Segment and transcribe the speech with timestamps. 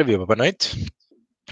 [0.00, 0.86] Ora, viva, boa noite.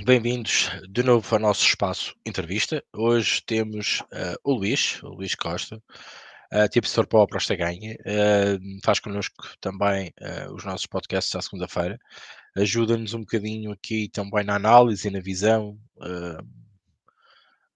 [0.06, 2.82] Bem-vindos de novo ao nosso espaço entrevista.
[2.94, 7.94] Hoje temos uh, o Luís, o Luís Costa, uh, tipo professor para Prosta Ganha.
[8.00, 11.98] Uh, faz connosco também uh, os nossos podcasts à segunda-feira.
[12.56, 15.78] Ajuda-nos um bocadinho aqui também na análise e na visão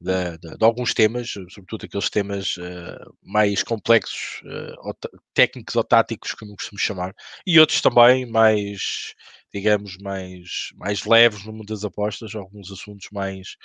[0.03, 4.97] de, de, de, alguns temas, sobretudo aqueles temas uh, mais complexos, uh, ou
[5.33, 7.15] técnicos ou táticos, como costumo chamar,
[7.47, 9.15] e outros também mais,
[9.53, 13.57] digamos, mais, mais leves no mundo das apostas, alguns assuntos mais,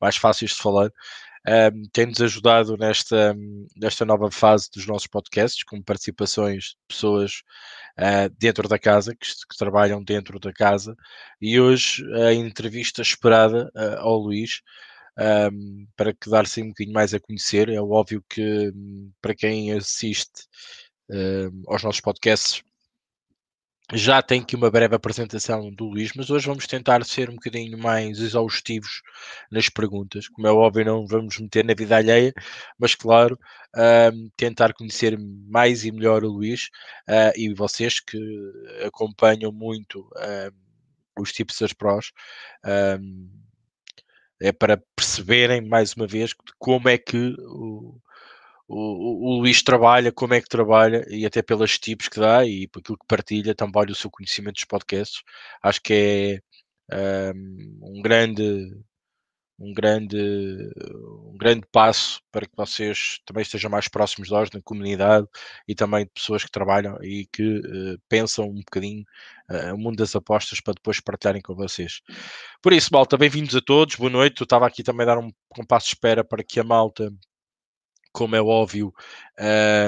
[0.00, 0.90] mais fáceis de falar.
[1.46, 3.34] Um, tem-nos ajudado nesta,
[3.76, 7.42] nesta nova fase dos nossos podcasts, com participações de pessoas
[7.98, 10.94] uh, dentro da casa, que, que, trabalham dentro da casa,
[11.40, 14.62] e hoje a entrevista esperada uh, ao Luís
[15.18, 17.68] um, para que dar-se um bocadinho mais a conhecer.
[17.68, 20.46] É óbvio que hum, para quem assiste
[21.10, 22.62] um, aos nossos podcasts
[23.92, 27.76] já tem aqui uma breve apresentação do Luís, mas hoje vamos tentar ser um bocadinho
[27.76, 29.02] mais exaustivos
[29.50, 30.28] nas perguntas.
[30.28, 32.32] Como é óbvio, não vamos meter na vida alheia,
[32.78, 33.38] mas claro,
[33.76, 36.68] um, tentar conhecer mais e melhor o Luís
[37.08, 38.18] uh, e vocês que
[38.86, 40.08] acompanham muito
[41.18, 42.12] os tipos das prós.
[44.40, 47.36] É para perceberem mais uma vez como é que
[48.68, 52.68] o, o, Luís trabalha, como é que trabalha e até pelas tipos que dá e
[52.68, 55.22] por aquilo que partilha também o seu conhecimento dos podcasts.
[55.62, 56.42] Acho que
[56.90, 58.72] é um, um grande
[59.62, 60.16] um grande,
[61.24, 65.26] um grande passo para que vocês também estejam mais próximos de nós, na comunidade
[65.68, 69.04] e também de pessoas que trabalham e que uh, pensam um bocadinho
[69.50, 72.00] uh, o mundo das apostas para depois partilharem com vocês.
[72.60, 74.40] Por isso, malta, bem-vindos a todos, boa noite.
[74.40, 77.12] Eu estava aqui também a dar um, um passo de espera para que a malta,
[78.12, 78.92] como é óbvio,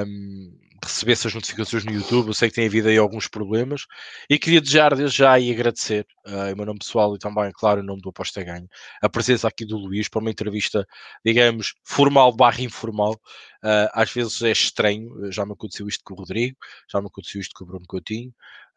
[0.07, 2.29] um, receber essas notificações no YouTube.
[2.29, 3.87] Eu sei que tem havido aí alguns problemas
[4.29, 7.81] e queria desejar desde já e agradecer uh, em meu nome pessoal e também, claro,
[7.81, 8.69] em nome do Aposta Ganho,
[9.03, 10.87] a presença aqui do Luís para uma entrevista,
[11.25, 13.19] digamos, formal barra informal.
[13.65, 16.55] Uh, às vezes é estranho, já me aconteceu isto com o Rodrigo,
[16.87, 18.29] já me aconteceu isto com o Bruno Coutinho,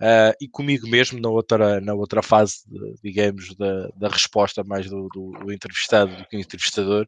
[0.01, 4.89] uh, e comigo mesmo na outra, na outra fase, de, digamos, da, da resposta mais
[4.89, 7.05] do, do, do, entrevistado do que do entrevistador,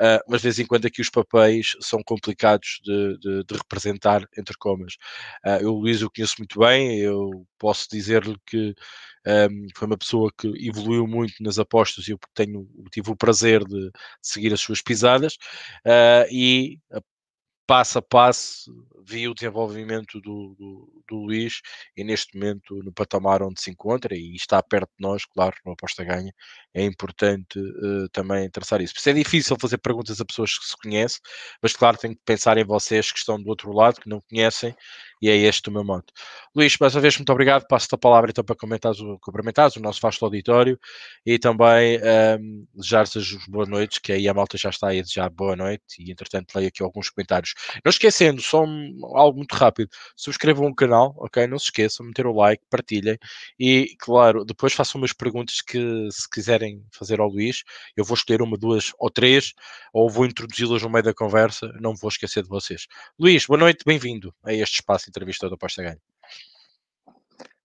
[0.00, 4.26] uh, mas de vez em quando aqui os papéis são complicados de, de, de representar,
[4.38, 4.96] entre comas.
[5.60, 8.74] Eu, Luís, o conheço muito bem, eu posso dizer-lhe que
[9.26, 13.64] um, foi uma pessoa que evoluiu muito nas apostas e eu tenho, tive o prazer
[13.64, 13.90] de,
[14.22, 15.36] seguir as suas pisadas
[16.30, 16.78] e
[17.68, 18.72] passo a passo
[19.04, 21.60] vi o desenvolvimento do, do, do, Luís
[21.94, 25.72] e neste momento no patamar onde se encontra e está perto de nós, claro, no
[25.72, 26.32] aposta ganha,
[26.72, 28.94] é importante uh, também traçar isso.
[28.94, 31.20] Porque é difícil fazer perguntas a pessoas que se conhecem,
[31.62, 34.74] mas claro, tenho que pensar em vocês que estão do outro lado, que não conhecem,
[35.20, 36.12] e é este o meu moto.
[36.54, 39.80] Luís, mais uma vez, muito obrigado, passo-te a palavra então para comentares o, cumprimentares o
[39.80, 40.78] nosso vasto auditório.
[41.24, 45.02] E também um, ehm, desejar-vos boas noites, que aí a malta já está aí a
[45.02, 45.82] desejar boa noite.
[45.98, 47.54] E entretanto leio aqui alguns comentários.
[47.84, 48.64] Não esquecendo, só
[49.14, 51.46] algo muito rápido, subscrevam o canal, ok?
[51.46, 53.18] Não se esqueçam, meter o like, partilhem.
[53.58, 57.62] E, claro, depois façam umas perguntas que, se quiserem fazer ao Luís,
[57.96, 59.52] eu vou escolher uma, duas ou três,
[59.92, 62.86] ou vou introduzi-las no meio da conversa, não vou esquecer de vocês.
[63.18, 66.00] Luís, boa noite, bem-vindo a este espaço entrevista da Pasta Ganho.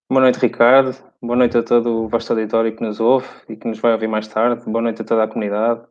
[0.09, 0.95] Boa noite, Ricardo.
[1.21, 4.07] Boa noite a todo o vasto auditório que nos ouve e que nos vai ouvir
[4.07, 4.63] mais tarde.
[4.69, 5.81] Boa noite a toda a comunidade.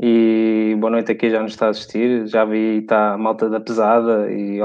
[0.00, 2.26] E boa noite a quem já nos está a assistir.
[2.28, 4.60] Já vi está a malta da pesada e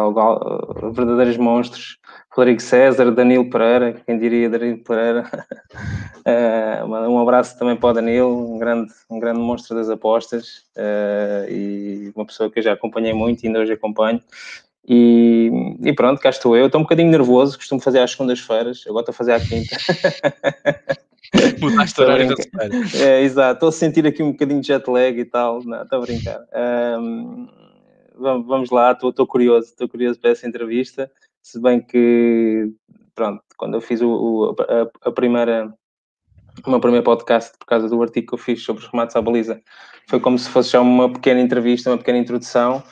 [0.93, 1.97] verdadeiros monstros.
[2.31, 5.23] Rodrigo César, Danilo Pereira, quem diria Danilo Pereira.
[6.85, 11.49] uh, um abraço também para o Danilo, um grande, um grande monstro das apostas uh,
[11.49, 14.21] e uma pessoa que eu já acompanhei muito e ainda hoje acompanho.
[14.87, 15.49] E,
[15.81, 16.65] e, pronto, cá estou eu.
[16.65, 19.77] Estou um bocadinho nervoso, costumo fazer às segundas-feiras, agora estou a fazer à quinta.
[21.59, 22.85] Mudaste horário da semana.
[22.95, 25.99] É, exato, estou a sentir aqui um bocadinho de jet lag e tal, não, estou
[25.99, 26.41] a brincar.
[26.99, 27.47] Um,
[28.15, 31.09] vamos lá, estou, estou curioso, estou curioso para essa entrevista,
[31.41, 32.71] se bem que,
[33.15, 35.73] pronto, quando eu fiz o, o a, a, primeira,
[36.65, 39.21] o meu primeiro podcast, por causa do artigo que eu fiz sobre os remates à
[39.21, 39.61] baliza,
[40.07, 42.83] foi como se fosse já uma pequena entrevista, uma pequena introdução,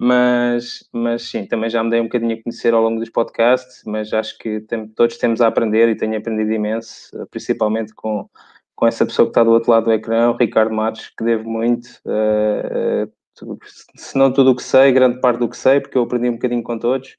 [0.00, 3.82] mas, mas sim, também já me dei um bocadinho a conhecer ao longo dos podcasts,
[3.84, 8.28] mas acho que tem, todos temos a aprender e tenho aprendido imenso, principalmente com,
[8.76, 11.48] com essa pessoa que está do outro lado do ecrã, o Ricardo Matos, que devo
[11.50, 13.04] muito, uh,
[13.44, 13.58] uh,
[13.96, 16.34] se não tudo o que sei, grande parte do que sei, porque eu aprendi um
[16.34, 17.16] bocadinho com todos,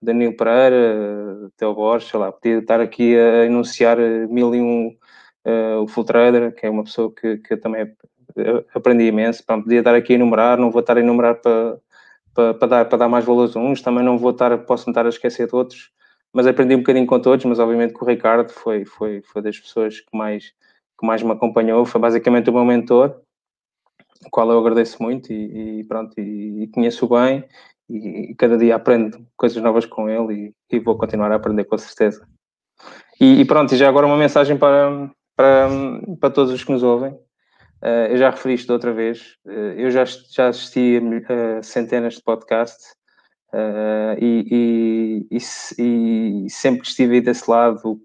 [0.00, 3.98] Danilo Pereira, Teo Borges, sei lá, podia estar aqui a enunciar
[4.28, 4.96] mil e um
[5.46, 7.92] uh, o Full Trader, que é uma pessoa que, que eu também
[8.74, 11.76] aprendi imenso, Pronto, podia estar aqui a enumerar, não vou estar a enumerar para
[12.34, 15.08] para, para, dar, para dar mais valor a uns, também não vou estar, posso a
[15.08, 15.90] esquecer de outros,
[16.32, 19.58] mas aprendi um bocadinho com todos, mas obviamente que o Ricardo foi, foi, foi das
[19.58, 20.52] pessoas que mais,
[20.98, 23.20] que mais me acompanhou, foi basicamente o meu mentor,
[24.24, 27.44] o qual eu agradeço muito e, e pronto, e, e, conheço bem
[27.88, 31.78] e, e, cada dia aprendo coisas novas com ele e, vou continuar a aprender com
[31.78, 32.26] certeza.
[33.20, 35.68] E, pronto, e já agora uma mensagem para, para,
[36.18, 37.18] para todos os que nos ouvem.
[37.82, 42.22] Uh, eu já referi isto outra vez, uh, eu já, já assisti a, centenas de
[42.22, 42.94] podcasts
[43.52, 45.38] Uh, e, e,
[45.78, 48.00] e, e, sempre que estive desse lado,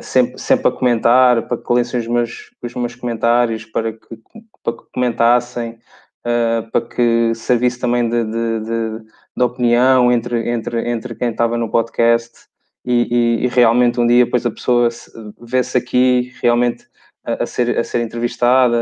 [0.00, 4.18] sempre, sempre a comentar, para que lessem os meus, os meus comentários, para que,
[4.62, 5.78] para que comentassem,
[6.22, 9.04] para que servisse também de, de, de,
[9.36, 12.46] de, opinião entre, entre, entre quem estava no podcast.
[12.84, 14.88] E, realmente um dia depois a pessoa
[15.38, 16.86] vê-se aqui realmente
[17.24, 18.76] a, ser, a ser entrevistada,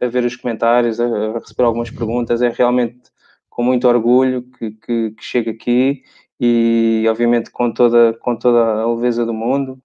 [0.00, 3.10] a, a, ver os comentários, a, receber algumas perguntas, é realmente
[3.50, 6.02] com muito orgulho que, que, que chego aqui
[6.40, 9.78] e, obviamente, com toda, com toda a leveza do mundo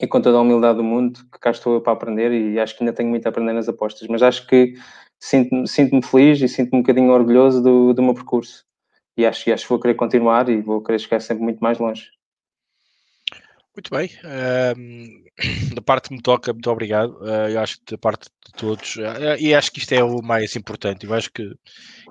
[0.00, 2.76] e com toda a humildade do mundo, que cá estou eu para aprender e acho
[2.76, 4.74] que ainda tenho muito a aprender nas apostas, mas acho que
[5.18, 8.64] sinto-me sinto feliz e sinto-me um bocadinho orgulhoso do, do meu percurso.
[9.16, 12.17] E acho, acho que vou querer continuar e vou querer chegar sempre muito mais longe.
[13.78, 14.10] Muito bem.
[14.76, 15.24] Um,
[15.72, 17.16] da parte que me toca, muito obrigado.
[17.20, 20.20] Uh, eu acho que da parte de todos, uh, e acho que isto é o
[20.20, 21.06] mais importante.
[21.06, 21.54] Eu acho que,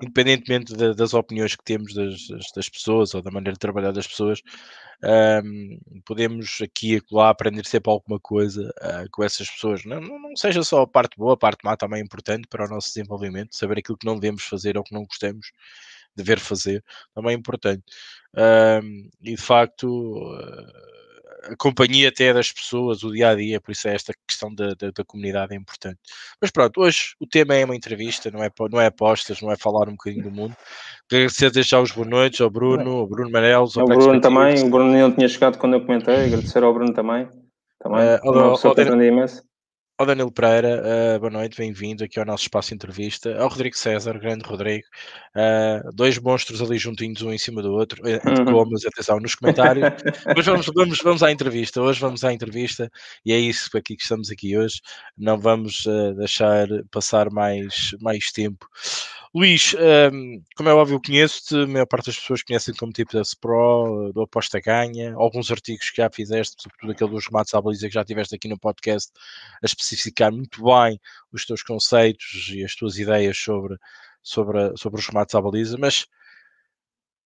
[0.02, 2.26] independentemente de, das opiniões que temos das,
[2.56, 4.40] das, pessoas ou da maneira de trabalhar das pessoas,
[5.44, 9.84] um, podemos aqui e lá aprender sempre alguma coisa uh, com essas pessoas.
[9.84, 12.68] Não, não, seja só a parte boa, a parte má também é importante para o
[12.70, 15.52] nosso desenvolvimento, saber aquilo que não devemos fazer ou que não gostamos
[16.16, 16.82] de ver fazer,
[17.14, 17.84] também é importante.
[18.34, 19.86] Um, e de facto
[21.44, 24.74] a companhia até das pessoas, o dia a dia, por isso é esta questão da,
[24.74, 25.98] da, da, comunidade é importante.
[26.40, 29.56] Mas pronto, hoje o tema é uma entrevista, não é, não é apostas, não é
[29.56, 30.56] falar um bocadinho do mundo.
[31.10, 34.62] Agradecer deixar os boas noites ao Bruno, ao Bruno Manelos, ao, ao Bruno também.
[34.62, 37.28] O Bruno não tinha chegado quando eu comentei, agradecer ao Bruno também.
[37.80, 39.47] Também, uh, ao, uma pessoa que imenso.
[40.00, 40.80] Ao Danilo Pereira,
[41.16, 43.36] uh, boa noite, bem-vindo aqui ao nosso espaço de entrevista.
[43.36, 44.86] Ao Rodrigo César, grande Rodrigo,
[45.34, 48.76] uh, dois monstros ali juntinhos, um em cima do outro, uh, uhum.
[48.86, 49.88] atenção nos comentários.
[50.36, 52.88] Mas vamos, vamos, vamos à entrevista, hoje vamos à entrevista
[53.26, 54.80] e é isso aqui que estamos aqui hoje.
[55.16, 55.82] Não vamos
[56.16, 58.68] deixar passar mais, mais tempo.
[59.34, 59.74] Luís,
[60.12, 64.10] um, como é óbvio, conheço-te, a maior parte das pessoas conhecem como tipo da Pro,
[64.12, 67.94] do Aposta Ganha, alguns artigos que já fizeste, sobretudo aquele dos remates à baliza que
[67.94, 69.12] já tiveste aqui no podcast,
[69.62, 70.98] a especificar muito bem
[71.30, 73.76] os teus conceitos e as tuas ideias sobre,
[74.22, 76.06] sobre, sobre os remates à baliza, mas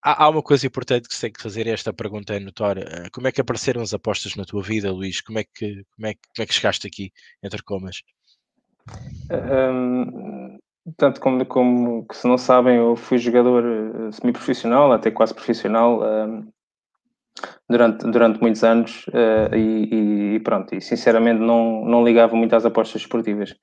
[0.03, 2.85] há, há uma coisa importante que se tem que fazer, esta pergunta é notória.
[2.85, 5.21] Eh, como é que apareceram as apostas na tua vida, Luís?
[5.21, 7.13] Como é que, como é, como é que chegaste aqui,
[7.43, 8.03] entre comas?
[9.31, 10.32] Um,
[10.97, 16.01] tanto como, como que se não sabem, eu fui jogador uh, semi-profissional, até quase profissional,
[16.01, 16.53] uh,
[17.69, 22.65] durante, durante muitos anos uh, e, e, pronto, e sinceramente não, não ligava muito às
[22.65, 23.55] apostas esportivas.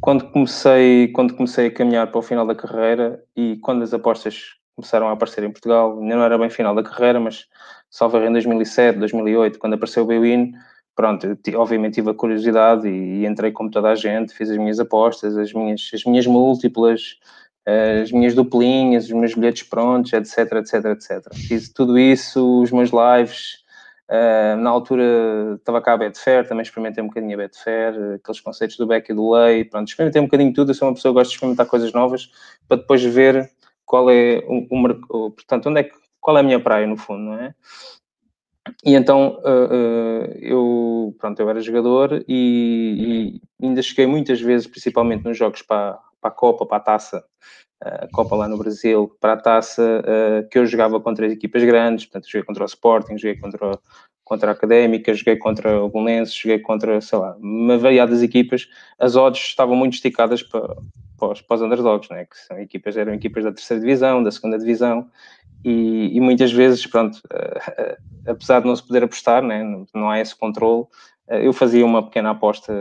[0.00, 4.56] Quando comecei, quando comecei a caminhar para o final da carreira e quando as apostas
[4.76, 7.46] começaram a aparecer em Portugal, ainda não era bem final da carreira, mas
[7.88, 10.52] salvo em 2007, 2008, quando apareceu o Bwin,
[10.94, 15.36] pronto, obviamente tive a curiosidade e, entrei como toda a gente, fiz as minhas apostas,
[15.36, 17.18] as minhas, as minhas múltiplas,
[18.02, 21.34] as minhas duplinhas, os meus bilhetes prontos, etc, etc, etc.
[21.34, 23.64] Fiz tudo isso, os meus lives,
[24.10, 28.76] uh, na altura estava cá a Betfair, também experimentei um bocadinho a Betfair, aqueles conceitos
[28.76, 31.20] do back e do lay, pronto, experimentei um bocadinho tudo, eu sou uma pessoa que
[31.20, 32.30] gosta de experimentar coisas novas,
[32.68, 33.50] para depois ver
[33.86, 36.96] qual é o, o, o portanto, onde é que, qual é a minha praia, no
[36.96, 37.54] fundo, não é?
[38.84, 44.66] E então uh, uh, eu, pronto, eu era jogador e, e, ainda cheguei muitas vezes,
[44.66, 47.24] principalmente nos jogos para, para a Copa, para a Taça,
[47.80, 50.02] a Copa lá no Brasil, para a Taça,
[50.50, 53.78] que eu jogava contra as equipas grandes, portanto, joguei contra o Sporting, joguei contra,
[54.24, 58.68] contra a Académica, joguei contra o Belenenses, joguei contra, sei lá, uma variadas equipas.
[58.98, 60.76] As odds estavam muito esticadas para,
[61.24, 62.24] para, os, para os underdogs, né?
[62.24, 65.08] que são equipas, eram equipas da terceira divisão, da segunda divisão,
[65.64, 70.10] e, e, muitas vezes, pronto, uh, apesar de não se poder apostar, né, não, não
[70.10, 72.72] há esse controle, uh, eu fazia uma pequena aposta,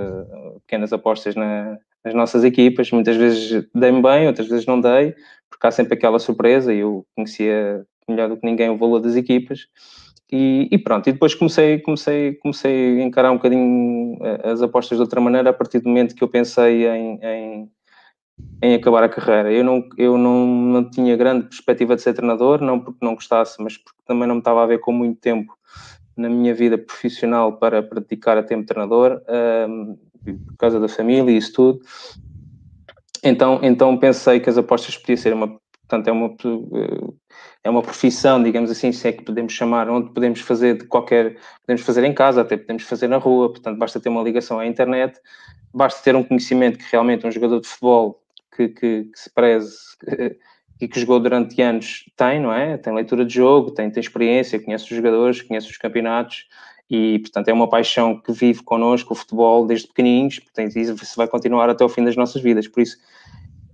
[0.67, 5.15] pequenas apostas na, nas nossas equipas, muitas vezes dei-me bem, outras vezes não dei,
[5.49, 9.15] porque há sempre aquela surpresa e eu conhecia melhor do que ninguém o valor das
[9.15, 9.61] equipas,
[10.29, 15.01] e, e, pronto, e depois comecei, comecei, comecei a encarar um bocadinho as apostas de
[15.01, 17.69] outra maneira a partir do momento que eu pensei em, em
[18.61, 19.51] em acabar a carreira.
[19.51, 23.61] Eu não, eu não, não tinha grande perspectiva de ser treinador, não porque não gostasse,
[23.61, 25.53] mas porque também não me estava a ver com muito tempo
[26.15, 29.21] na minha vida profissional para, praticar a tempo de treinador,
[29.67, 31.79] um, por causa da família e isso tudo.
[33.23, 36.35] Então, então pensei que as apostas podiam ser uma portanto é uma,
[37.63, 41.37] é uma profissão, digamos assim, se é que podemos chamar, onde podemos fazer de qualquer,
[41.65, 44.65] podemos fazer em casa, até podemos fazer na rua, portanto basta ter uma ligação à
[44.65, 45.19] internet,
[45.73, 48.22] basta ter um conhecimento que realmente um jogador de futebol
[48.55, 49.75] que, que, que se preze
[50.81, 52.77] e que jogou durante anos tem, não é?
[52.77, 56.45] Tem leitura de jogo, tem, tem experiência, conhece os jogadores, conhece os campeonatos
[56.89, 61.27] e, portanto, é uma paixão que vive connosco o futebol desde pequenininhos, portanto, isso vai
[61.27, 62.67] continuar até o fim das nossas vidas.
[62.67, 62.97] Por isso,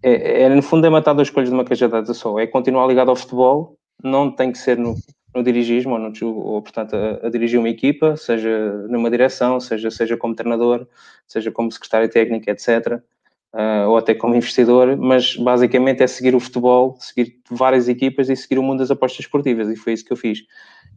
[0.01, 2.39] é, é no fundo, é matar duas escolhas de uma cajadada só.
[2.39, 4.95] É continuar ligado ao futebol, não tem que ser no,
[5.36, 9.91] no dirigismo ou, no, ou portanto, a, a, dirigir uma equipa, seja numa direção, seja,
[9.91, 10.88] seja como treinador,
[11.27, 13.01] seja como secretário técnico, etc.
[13.51, 18.35] Uh, ou até como investidor, mas basicamente é seguir o futebol, seguir várias equipas e
[18.35, 20.43] seguir o mundo das apostas esportivas, e foi isso que eu fiz.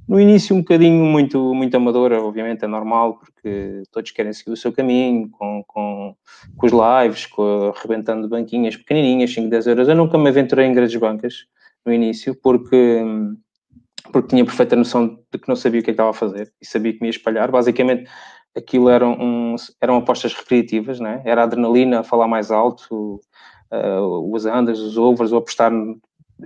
[0.06, 4.56] No início um bocadinho muito, muito amadora, obviamente é normal, porque todos querem seguir o
[4.56, 6.16] seu caminho, com, com,
[6.56, 9.88] com os lives, com, arrebentando banquinhas pequenininhas, 5, 10 euros.
[9.88, 11.46] Eu nunca me aventurei em grandes bancas
[11.86, 13.00] no início, porque,
[14.12, 16.52] porque tinha perfeita noção de que não sabia o que, é que estava a fazer
[16.60, 17.50] e sabia que me ia espalhar.
[17.50, 18.10] Basicamente,
[18.56, 21.22] aquilo eram, um, eram apostas recreativas, né?
[21.24, 23.20] era adrenalina a falar mais alto,
[23.72, 25.72] uh, os unders, os overs, ou apostar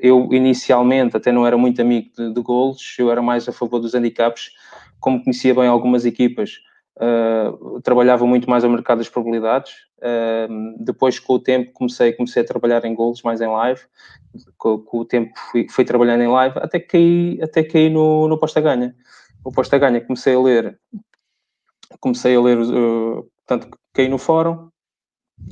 [0.00, 3.78] eu inicialmente até não era muito amigo de, de golos, eu era mais a favor
[3.78, 4.50] dos handicaps,
[5.00, 6.58] como conhecia bem algumas equipas,
[6.96, 9.72] uh, trabalhava muito mais ao mercado das probabilidades.
[9.98, 13.80] Uh, depois, com o tempo, comecei, comecei a trabalhar em golos, mais em live.
[14.58, 18.28] Com, com o tempo, fui, fui, trabalhando em live, até que caí, até caí no,
[18.28, 18.94] no posta-ganha.
[19.44, 20.78] O posta-ganha comecei a ler,
[22.00, 24.68] comecei a ler, uh, portanto, caí no fórum.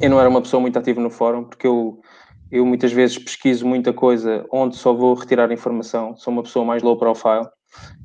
[0.01, 2.01] Eu não era uma pessoa muito ativa no fórum, porque eu
[2.55, 6.17] eu muitas vezes pesquiso muita coisa onde só vou retirar informação.
[6.17, 7.49] Sou uma pessoa mais low profile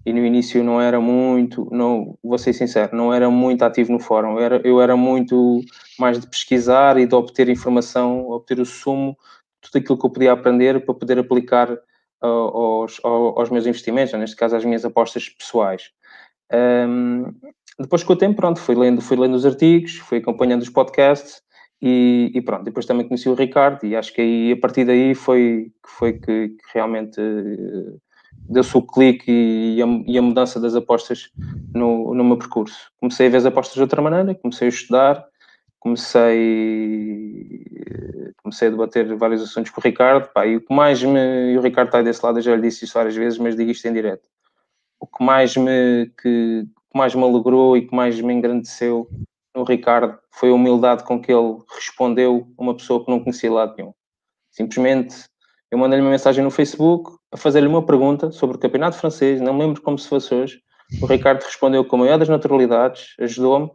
[0.04, 4.00] e no início não era muito, não, vou ser sincero, não era muito ativo no
[4.00, 4.40] fórum.
[4.40, 5.62] Eu era, eu era muito
[6.00, 9.16] mais de pesquisar e de obter informação, obter o sumo,
[9.62, 14.36] tudo aquilo que eu podia aprender para poder aplicar uh, aos, aos, meus investimentos, neste
[14.36, 15.92] caso às minhas apostas pessoais.
[16.52, 17.32] Um,
[17.80, 21.42] depois com o tempo, pronto, fui lendo, fui lendo os artigos, fui acompanhando os podcasts
[21.82, 25.16] e, e, pronto, depois também conheci o Ricardo e acho que aí, a partir daí
[25.16, 28.00] foi, foi que, que realmente uh,
[28.50, 31.30] deu-se o clique e, e, a, mudança das apostas
[31.74, 32.92] no, no meu percurso.
[33.00, 35.26] Comecei a ver as apostas de outra maneira, comecei a estudar,
[35.80, 36.36] comecei,
[38.44, 41.58] comecei a debater vários assuntos com o Ricardo, pá, e o que mais me, e
[41.58, 43.88] o Ricardo está desse lado, eu já lhe disse isso várias vezes, mas digo isto
[43.88, 44.28] em direto,
[45.00, 49.08] o que mais me, que, que mais me alegrou e que mais me engrandeceu
[49.56, 53.52] no Ricardo foi a humildade com que ele respondeu a uma pessoa que não conhecia
[53.52, 53.94] lado nenhum.
[54.52, 55.26] Simplesmente,
[55.72, 59.54] eu mandei-lhe uma mensagem no Facebook a fazer-lhe uma pergunta sobre o campeonato francês, não
[59.54, 60.62] me lembro como se fosse hoje.
[61.02, 63.70] O Ricardo respondeu com a maior das naturalidades, ajudou-me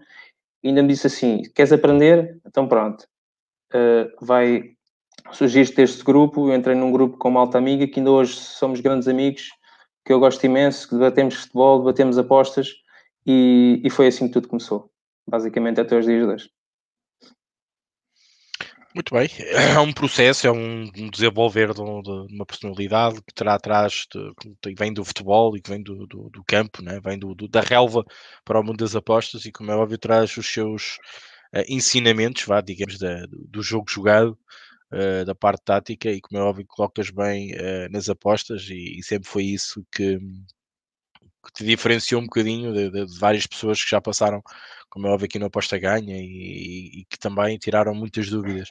[0.62, 2.40] e ainda me disse assim: Queres aprender?
[2.44, 3.06] Então pronto,
[3.72, 4.72] uh, vai
[5.30, 6.48] surgir este grupo.
[6.48, 9.50] Eu entrei num grupo com uma alta amiga que ainda hoje somos grandes amigos,
[10.04, 12.74] que eu gosto imenso, que debatemos futebol, debatemos apostas
[13.26, 14.90] e, e foi assim que tudo começou
[15.26, 16.50] basicamente até os dias de hoje.
[18.94, 24.32] Muito bem, é um processo, é um desenvolver de, uma personalidade que terá atrás, de,
[24.62, 27.00] que vem do futebol e que vem do, do, do campo, né?
[27.00, 28.04] vem do, da relva
[28.44, 30.98] para o mundo das apostas e, como é óbvio, traz os seus
[31.52, 34.38] uh, ensinamentos, vá, digamos, da, do jogo jogado,
[34.92, 39.02] uh, da parte tática e, como é óbvio, colocas bem uh, nas apostas e, e,
[39.02, 40.20] sempre foi isso que,
[41.44, 44.42] que te diferenciou um bocadinho de, de, de, várias pessoas que já passaram,
[44.88, 48.70] como é óbvio aqui no Aposta Ganha, e, e, que também tiraram muitas dúvidas.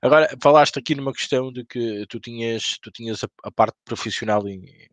[0.00, 4.46] Agora, falaste aqui numa questão de que tu tinhas, tu tinhas a, a parte profissional
[4.48, 4.88] e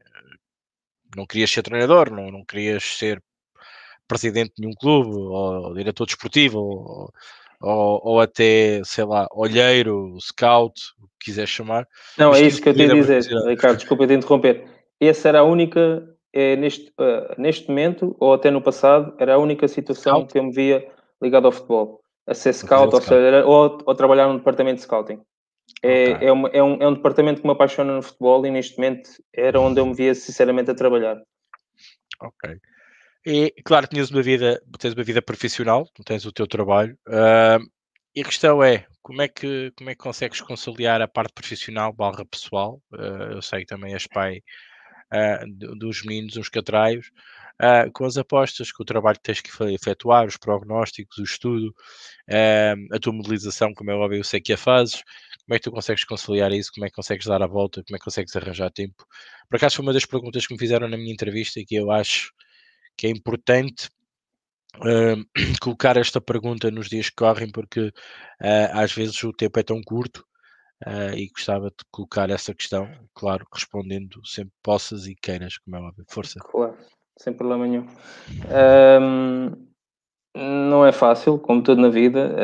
[1.16, 3.22] não querias ser treinador, não, não querias ser
[4.08, 7.14] presidente de nenhum clube, ou diretor desportivo, ou,
[7.62, 11.88] ou, ou, até, sei lá, olheiro, scout, o que quiseres chamar.
[12.18, 14.66] Não, é isso que eu tenho a dizer, Ricardo, desculpa te interromper.
[15.00, 19.38] Essa era a única é neste, uh, neste momento, ou até no passado, era a
[19.38, 20.34] única situação scout.
[20.34, 22.02] que eu me via ligado ao futebol.
[22.26, 25.22] A ser scout, ou, seja, ou, ou, trabalhar num departamento de scouting.
[25.82, 26.28] É, okay.
[26.28, 29.10] é, uma, é, um, é um departamento que me apaixona no futebol e neste momento
[29.34, 31.22] era onde eu me via sinceramente a trabalhar.
[32.22, 32.58] Ok.
[33.26, 36.98] E claro, tinhas uma vida, tens uma vida profissional, tens o teu trabalho.
[37.08, 37.64] Uh,
[38.16, 41.94] e a questão é, como é que como é que consegues conciliar a parte profissional
[41.94, 42.82] barra pessoal?
[42.92, 44.42] Uh, eu sei que também és pai
[45.14, 47.12] uh, dos meninos, uns catraios,
[47.62, 51.70] uh, com as apostas, com o trabalho que tens que efetuar, os prognósticos, o estudo,
[52.30, 55.04] uh, a tua modelização, como é óbvio, eu sei que a fazes,
[55.46, 57.96] como é que tu consegues conciliar isso, como é que consegues dar a volta, como
[57.96, 59.06] é que consegues arranjar tempo.
[59.50, 61.92] Por acaso foi uma das perguntas que me fizeram na minha entrevista e que eu
[61.92, 62.32] acho
[62.98, 63.90] que é importante
[64.78, 65.24] uh,
[65.62, 67.94] colocar esta pergunta nos dias que correm, porque uh,
[68.74, 70.26] às vezes o tempo é tão curto
[70.88, 75.80] uh, e gostava de colocar essa questão, claro, respondendo sempre possas e queiras, como é
[75.80, 76.06] óbvio.
[76.10, 76.40] Força.
[76.40, 76.76] Claro,
[77.18, 77.88] sem problema nenhum.
[79.02, 79.74] Um,
[80.36, 82.36] não é fácil, como tudo na vida,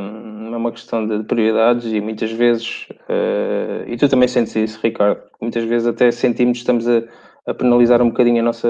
[0.00, 4.80] um, é uma questão de prioridades e muitas vezes, uh, e tu também sentes isso,
[4.82, 7.02] Ricardo, muitas vezes até sentimos que estamos a,
[7.46, 8.68] a penalizar um bocadinho a nossa,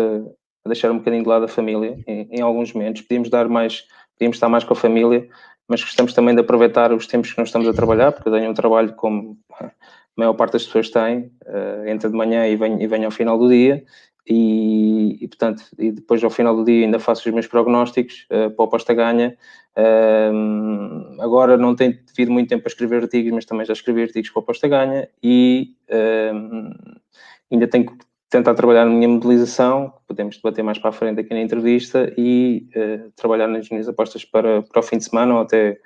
[0.65, 3.85] a deixar um bocadinho de lado a família em, em alguns momentos, podíamos dar mais,
[4.17, 5.29] podíamos estar mais com a família,
[5.69, 8.51] mas gostamos também de aproveitar os tempos que nós estamos a trabalhar, porque eu tenho
[8.51, 9.71] um trabalho como a
[10.17, 13.39] maior parte das pessoas tem, uh, entra de manhã e vem, e vem ao final
[13.39, 13.85] do dia,
[14.29, 18.51] e, e, portanto, e depois ao final do dia ainda faço os meus prognósticos uh,
[18.51, 19.37] para o Aposta Ganha.
[19.77, 24.31] Uh, agora não tenho tido muito tempo para escrever artigos, mas também já escrevi artigos
[24.31, 26.97] para o Aposta Ganha e uh,
[27.53, 27.87] ainda tenho
[28.37, 32.69] tentar trabalhar na minha modelização, podemos debater mais para a frente aqui na entrevista, e
[32.77, 35.79] uh, trabalhar nas minhas apostas para, para o fim de semana ou até,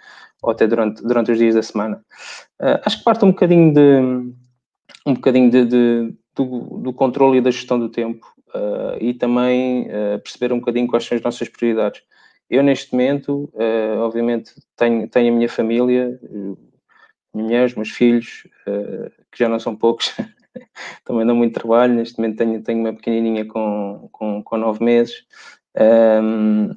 [0.42, 2.04] ou até durante, durante os dias da semana.
[2.60, 4.00] Uh, acho que parte um bocadinho de
[5.06, 9.88] um bocadinho de, de do, do controle e da gestão do tempo uh, e também
[10.22, 12.02] perceber um bocadinho quais são as nossas prioridades.
[12.48, 13.48] Eu, neste momento,
[14.00, 16.18] obviamente, tenho, tenho a minha família,
[17.32, 18.42] minha mulher, os meus filhos,
[19.30, 20.12] que já não são poucos,
[21.04, 21.94] também dá muito trabalho.
[21.94, 25.24] Neste momento tenho, tenho uma pequenininha com, com, com nove meses.
[25.78, 26.70] Um,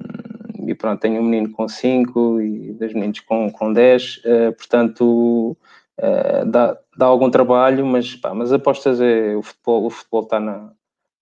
[0.66, 5.56] e pronto, tenho um menino com 5 e dois meninos com, com 10, uh, portanto
[5.98, 10.40] uh, dá, dá algum trabalho, mas, pá, mas apostas é o futebol, o futebol está
[10.40, 10.72] na,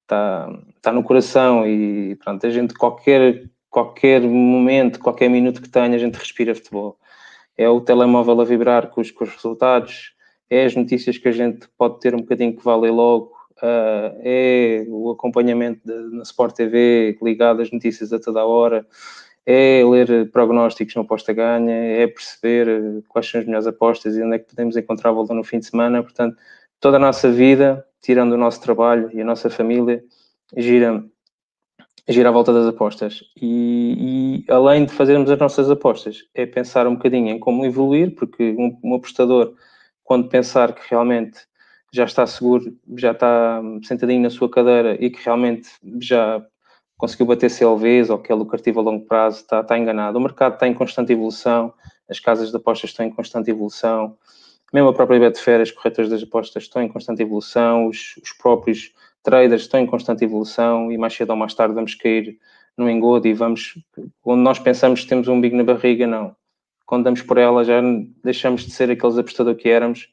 [0.03, 5.95] está, está no coração e pronto, a gente qualquer, qualquer momento, qualquer minuto que tenha,
[5.95, 6.99] a gente respira futebol.
[7.57, 10.15] É o telemóvel a vibrar com os, com os resultados,
[10.53, 13.33] é as notícias que a gente pode ter um bocadinho que vale logo,
[13.63, 18.87] uh, é o acompanhamento de, na Sport TV ligado às notícias a toda a hora,
[19.47, 24.37] é ler prognósticos no aposta ganha, é perceber quais são as melhores apostas e onde
[24.37, 26.03] é que podemos encontrar valor no fim de semana.
[26.03, 26.37] Portanto,
[26.79, 30.05] toda a nossa vida, tirando o nosso trabalho e a nossa família,
[30.55, 31.03] gira,
[32.07, 33.25] gira à volta das apostas.
[33.41, 38.15] E, e além de fazermos as nossas apostas, é pensar um bocadinho em como evoluir,
[38.15, 39.55] porque um, um apostador
[40.13, 41.39] quando pensar que realmente
[41.91, 45.71] já está seguro, já está sentadinho na sua cadeira e que realmente
[46.03, 46.45] já
[46.99, 50.19] conseguiu bater CLVs ou que é lucrativo a longo prazo, está, está enganado.
[50.19, 51.73] O mercado está em constante evolução,
[52.11, 54.19] as casas de apostas estão em constante evolução,
[54.71, 58.93] mesmo a própria Betfair, as corretoras das apostas estão em constante evolução, os, os, próprios
[59.23, 62.37] traders estão em constante evolução e mais cedo ou mais tarde vamos cair
[62.77, 63.83] no engodo e vamos,
[64.23, 66.37] onde nós pensamos que temos um bico na barriga, não
[66.93, 67.81] quando damos por ela já
[68.23, 70.11] deixamos de ser aqueles apostadores que éramos.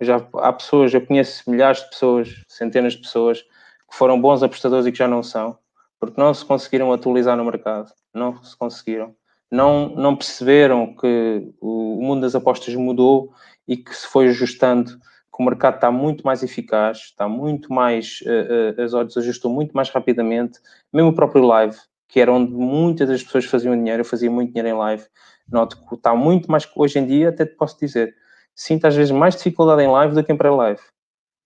[0.00, 4.86] Já há pessoas, eu conheço milhares de pessoas, centenas de pessoas que foram bons apostadores
[4.86, 5.58] e que já não são,
[6.00, 9.14] porque não se conseguiram atualizar no mercado, não se conseguiram.
[9.50, 13.34] Não, não perceberam que o mundo das apostas mudou
[13.68, 18.20] e que se foi ajustando, que o mercado está muito mais eficaz, está muito mais,
[18.22, 20.58] uh, uh, as odds ajustam muito mais rapidamente,
[20.90, 21.76] mesmo o próprio live,
[22.08, 25.04] que era onde muitas das pessoas faziam dinheiro, eu fazia muito dinheiro em live,
[25.52, 28.14] noto que está muito mais, hoje em dia, até te posso dizer,
[28.54, 30.80] sinto às vezes mais dificuldade em live do que em pré-live.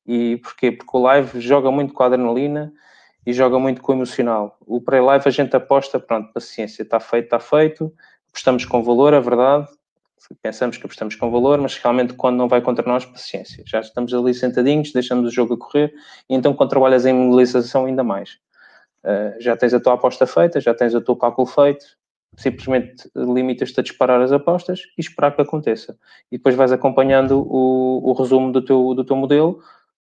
[0.07, 0.71] E porquê?
[0.71, 2.73] Porque o live joga muito com a adrenalina
[3.27, 4.57] e joga muito com o emocional.
[4.61, 7.93] O pré-live a gente aposta, pronto, paciência, está feito, está feito,
[8.29, 9.67] apostamos com valor, é verdade,
[10.43, 13.65] pensamos que apostamos com valor, mas realmente quando não vai contra nós, paciência.
[13.67, 15.93] Já estamos ali sentadinhos, deixamos o jogo a correr,
[16.29, 18.39] e então quando trabalhas em mobilização ainda mais.
[19.05, 21.85] Uh, já tens a tua aposta feita, já tens o teu cálculo feito,
[22.37, 25.99] simplesmente limitas-te a disparar as apostas e esperar que aconteça.
[26.31, 29.61] E depois vais acompanhando o, o resumo do teu, do teu modelo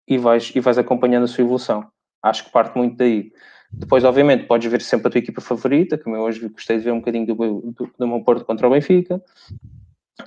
[0.07, 1.87] e vais, e vais acompanhando a sua evolução.
[2.23, 3.33] Acho que parte muito daí.
[3.73, 6.93] Depois, obviamente, podes ver sempre a tua equipa favorita, como eu hoje gostei de ver
[6.93, 9.23] um bocadinho do, do, do meu Porto contra o Benfica.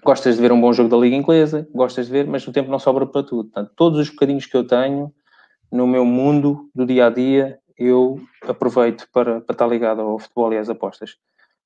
[0.04, 2.72] Gostas de ver um bom jogo da Liga Inglesa, gostas de ver, mas o tempo
[2.72, 3.50] não sobra para tudo.
[3.50, 5.14] Portanto, todos os bocadinhos que eu tenho
[5.72, 10.52] no meu mundo do dia a dia, eu aproveito para, para estar ligado ao futebol
[10.54, 11.18] e às apostas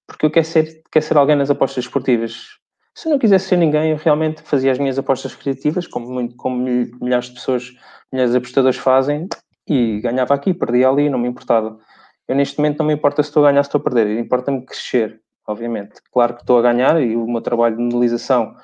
[0.09, 2.57] porque eu quero ser, quero ser alguém nas apostas esportivas.
[2.95, 6.57] Se eu não quisesse ser ninguém, eu realmente fazia as minhas apostas criativas, como, como
[6.99, 7.71] milhares de pessoas,
[8.11, 9.29] milhares de apostadores fazem,
[9.67, 11.79] e ganhava aqui, perdia ali, não me importava.
[12.27, 14.65] Eu neste momento não me importa se estou a ganhar, se estou a perder, importa-me
[14.65, 16.01] crescer, obviamente.
[16.11, 18.55] Claro que estou a ganhar e o meu trabalho de modelização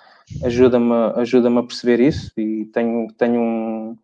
[0.44, 3.98] ajuda-me ajuda a perceber isso e tenho, tenho um,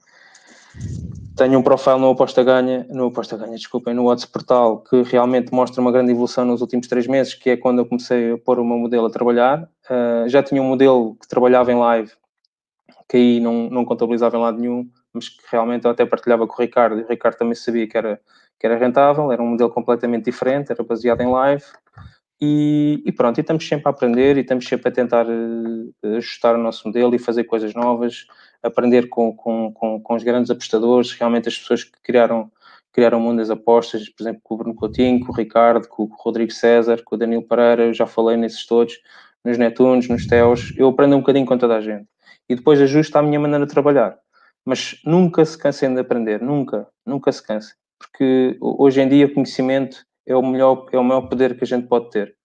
[1.36, 5.54] tenho um profile no Aposta Ganha, no Aposta Ganha, desculpem, no Odds Portal, que realmente
[5.54, 8.60] mostra uma grande evolução nos últimos três meses, que é quando eu comecei a pôr
[8.60, 9.64] o meu modelo a trabalhar.
[9.90, 12.12] Uh, já tinha um modelo que trabalhava em live,
[13.10, 16.54] que aí não, não contabilizava em lado nenhum, mas que realmente eu até partilhava com
[16.54, 18.22] o Ricardo, e o Ricardo também sabia que era,
[18.60, 21.64] que era rentável, era um modelo completamente diferente, era baseado em live,
[22.44, 26.56] E, e, pronto, e estamos sempre a aprender e estamos sempre a tentar uh, ajustar
[26.56, 28.26] o nosso modelo e fazer coisas novas,
[28.64, 32.52] aprender com, com, com, com, os grandes apostadores, realmente as pessoas que criaram,
[32.92, 36.04] criaram o mundo das apostas, por exemplo, com o Bruno Coutinho, com o Ricardo, com
[36.04, 39.00] o Rodrigo César, com o Danilo Pereira, eu já falei nesses todos,
[39.44, 42.06] nos Netunos, nos Teos, eu aprendo um bocadinho com toda a gente.
[42.50, 44.18] E depois ajusto a minha maneira de trabalhar.
[44.66, 47.74] Mas nunca se cansem de aprender, nunca, nunca se cansem.
[47.98, 51.68] Porque hoje em dia o conhecimento é o melhor, é o maior poder que a
[51.68, 52.36] gente pode ter.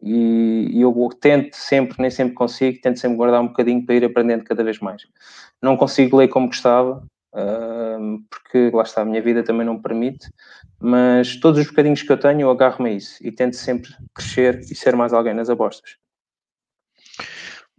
[0.00, 4.04] E, e, eu tento sempre, nem sempre consigo, tento sempre guardar um bocadinho para ir
[4.04, 5.02] aprendendo cada vez mais.
[5.60, 9.82] Não consigo ler como gostava, uh, porque lá está, a minha vida também não me
[9.82, 10.28] permite,
[10.80, 14.60] mas todos os bocadinhos que eu tenho, eu agarro-me a isso e tento sempre crescer
[14.60, 15.96] e ser mais alguém nas apostas.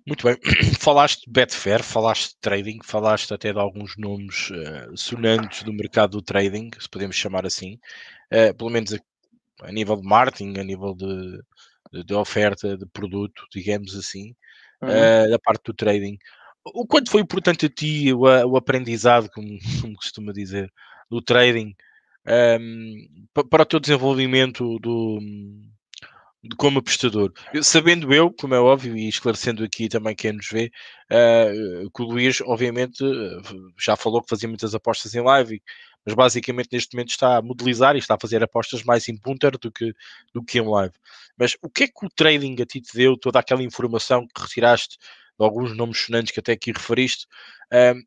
[0.06, 0.38] Muito bem,
[0.80, 6.18] falaste de Betfair, falaste de trading, falaste até de alguns nomes uh, sonantes do mercado
[6.18, 7.80] do trading, se podemos chamar assim,
[8.34, 8.98] uh, pelo menos a,
[9.62, 11.40] a, nível de marketing, a nível de,
[11.92, 14.36] de, de oferta de produto, digamos assim,
[14.82, 14.90] uhum.
[14.90, 16.18] uh, da parte do trading.
[16.66, 19.48] O quanto foi importante a ti o, o aprendizado, como,
[19.82, 20.72] como costuma dizer,
[21.10, 21.76] do trading
[22.28, 25.20] um, ehm, para o teu desenvolvimento do,
[26.58, 27.34] como apostador.
[27.54, 30.72] Eu, sabendo eu, como é óbvio, e esclarecendo aqui também quem nos vê,
[31.12, 33.04] uh, que o Luís, obviamente,
[33.78, 35.62] já falou que fazia muitas apostas em live,
[36.06, 39.58] mas basicamente neste momento está a modelizar e está a fazer apostas mais em punter
[39.58, 39.94] do que,
[40.34, 40.94] do que em live.
[41.38, 44.42] Mas o que é que o trading a ti te deu, toda aquela informação que
[44.42, 47.26] retiraste de alguns nomes sonantes que até aqui referiste?
[47.72, 48.00] Uh,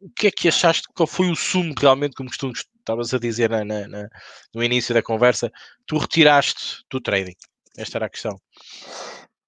[0.00, 0.86] o que é que achaste?
[0.94, 4.08] Qual foi o sumo realmente, como estavas a dizer na, na,
[4.54, 5.50] no início da conversa,
[5.86, 7.36] tu retiraste do trading?
[7.76, 8.38] Esta era a questão.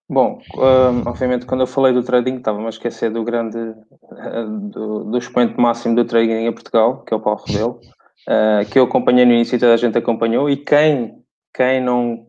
[0.08, 5.04] Bom, um, obviamente quando eu falei do trading estava-me a esquecer do grande, uh, do,
[5.04, 7.80] do expoente máximo do trading em Portugal, que é o Paulo Rebelo,
[8.28, 12.24] uh, que eu acompanhei no início toda a gente acompanhou, e quem, quem, não,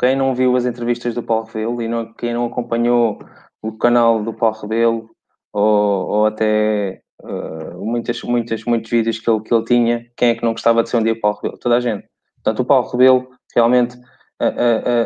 [0.00, 3.18] quem não viu as entrevistas do Paulo Rebelo e não, quem não acompanhou
[3.60, 5.10] o canal do Paulo Rebelo
[5.52, 10.34] ou, ou até uh, muitas, muitas, muitos vídeos que ele, que ele tinha, quem é
[10.34, 11.58] que não gostava de ser um dia Paulo Rebelo?
[11.58, 12.08] Toda a gente.
[12.42, 13.94] Portanto, o Paulo Rebelo realmente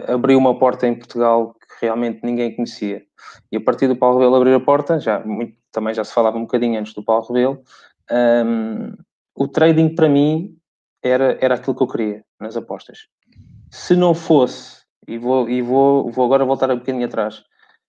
[0.08, 3.02] abriu uma porta em Portugal realmente ninguém conhecia.
[3.50, 6.36] E a partir do Paulo Rebelo abrir a porta, já, muito, também já se falava
[6.36, 7.62] um bocadinho antes do Paulo Rebelo,
[8.10, 8.94] um,
[9.34, 10.56] o trading para mim
[11.02, 13.06] era, era aquilo que eu queria nas apostas.
[13.70, 17.42] Se não fosse, e vou, e vou, vou agora voltar um bocadinho atrás,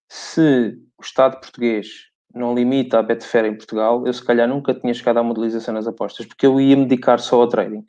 [0.07, 4.93] se o Estado português não limita a Betfair em Portugal, eu se calhar nunca tinha
[4.93, 7.85] chegado à modelização nas apostas, porque eu ia me dedicar só ao trading.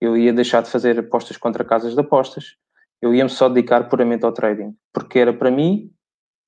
[0.00, 2.56] Eu ia deixar de fazer apostas contra casas de apostas,
[3.00, 5.90] eu ia-me só dedicar puramente ao trading, porque era para mim,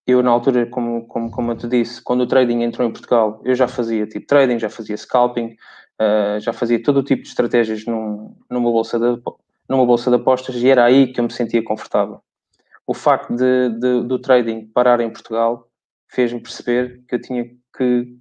[0.07, 3.41] eu na altura, como, como, como eu te disse, quando o trading entrou em Portugal,
[3.45, 5.57] eu já fazia tipo trading, já fazia scalping,
[6.01, 9.23] uh, já fazia todo o tipo de estratégias num, numa, bolsa de,
[9.69, 12.21] numa bolsa de apostas e era aí que eu me sentia confortável.
[12.87, 15.69] O facto de, de do trading parar em Portugal
[16.09, 17.45] fez-me perceber que eu tinha
[17.77, 18.17] que,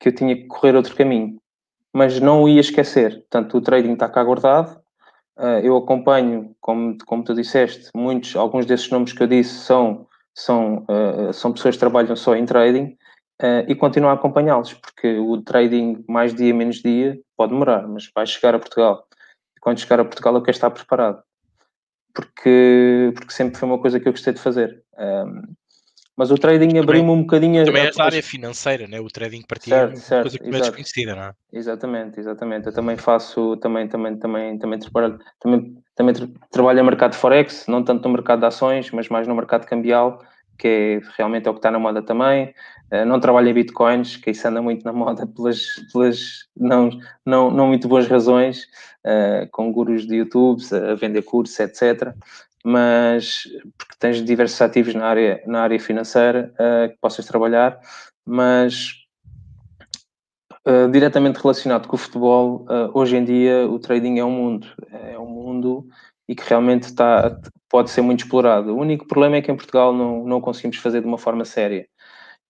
[0.00, 1.36] que eu tinha que correr outro caminho,
[1.92, 3.20] mas não o ia esquecer.
[3.20, 4.80] Portanto, o trading está cá guardado,
[5.62, 10.86] eu acompanho, como, como tu disseste, muitos, alguns desses nomes que eu disse são, são,
[10.88, 12.96] uh, são pessoas que trabalham só em trading
[13.42, 18.10] uh, e continuo a acompanhá-los, porque o trading mais dia menos dia pode demorar, mas
[18.14, 19.06] vai chegar a Portugal.
[19.56, 21.22] E quando chegar a Portugal eu quero estar preparado,
[22.14, 24.82] porque, porque sempre foi uma coisa que eu gostei de fazer.
[24.98, 25.42] Um,
[26.16, 27.64] mas o trading abriu-me um bocadinho...
[27.64, 28.98] Também é da área financeira, né?
[28.98, 31.32] o trading para ti certo, é uma certo, coisa que é desconhecida, não é?
[31.52, 32.66] Exatamente, exatamente.
[32.66, 37.66] Eu também faço, também, também, também, também, trabalho, também, também tra trabalho no mercado Forex,
[37.66, 40.22] não tanto no mercado de ações, mas mais no mercado cambial,
[40.58, 42.54] que é, realmente é o que está na moda também.
[42.90, 46.88] Uh, não trabalho em bitcoins, que isso anda muito na moda pelas, pelas não,
[47.26, 48.62] não, não muito boas razões,
[49.04, 52.14] uh, com gurus de YouTube, a vender cursos, etc
[52.68, 53.44] mas
[53.78, 57.78] porque tens diversos ativos na área, na área financeira uh, que possas trabalhar,
[58.26, 59.04] mas
[60.66, 64.66] uh, diretamente relacionado com o futebol, uh, hoje em dia o trading é um mundo,
[64.90, 65.86] é um mundo
[66.28, 68.74] e que realmente está, pode ser muito explorado.
[68.74, 71.86] O único problema é que em Portugal não, não conseguimos fazer de uma forma séria.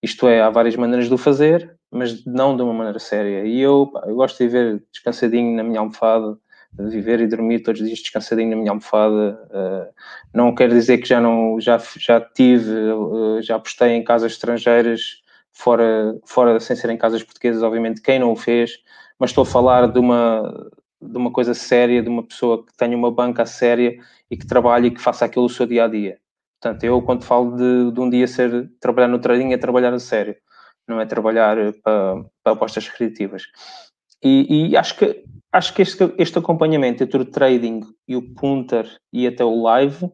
[0.02, 3.44] Isto é, há várias maneiras de o fazer, mas não de uma maneira séria.
[3.44, 6.38] E eu, eu gosto de ver descansadinho na minha almofada,
[6.78, 9.40] viver e dormir todos os dias descansadinho na minha almofada.
[9.50, 9.94] Uh,
[10.34, 15.22] não quer dizer que já não já, já tive, uh, já apostei em casas estrangeiras
[15.52, 18.78] fora, fora sem ser em casas portuguesas, obviamente quem não o fez,
[19.18, 22.96] mas estou a falar de uma de uma coisa séria, de uma pessoa que tenha
[22.96, 23.98] uma banca séria
[24.30, 26.18] e que trabalhe e que faça aquilo o seu dia a dia.
[26.60, 29.98] Portanto, eu quando falo de, de um dia ser trabalhar no trading é trabalhar a
[29.98, 30.34] sério,
[30.88, 33.44] não é trabalhar para, para apostas recreativas.
[34.22, 35.24] E, e, acho que
[35.56, 40.10] acho que este, este acompanhamento entre o trading e o punter e até o live,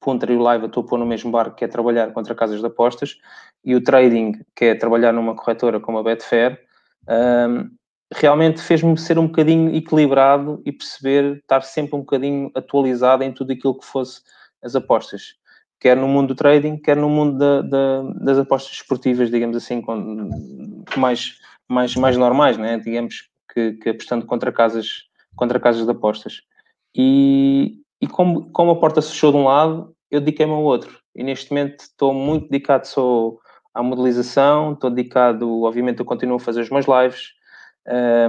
[0.00, 2.34] punter e o live eu estou a pôr no mesmo barco, que é trabalhar contra
[2.34, 3.18] casas de apostas,
[3.62, 6.58] e o trading, que é trabalhar numa corretora como a Betfair,
[7.08, 7.70] um,
[8.14, 13.52] realmente fez-me ser um bocadinho equilibrado e perceber estar sempre um bocadinho atualizado em tudo
[13.52, 14.22] aquilo que fosse
[14.62, 15.34] as apostas.
[15.78, 19.84] Quer no mundo do trading, quer no mundo da, da, das apostas esportivas, digamos assim,
[20.96, 22.78] mais, mais, mais normais, né?
[22.78, 26.42] digamos que, que apostando contra casas, contra casas de apostas.
[26.94, 30.98] E, e como, como a porta se fechou de um lado, eu dediquei-me ao outro.
[31.14, 33.34] E neste momento estou muito dedicado só
[33.74, 37.30] à modelização, estou dedicado, obviamente, eu continuo a fazer os meus lives,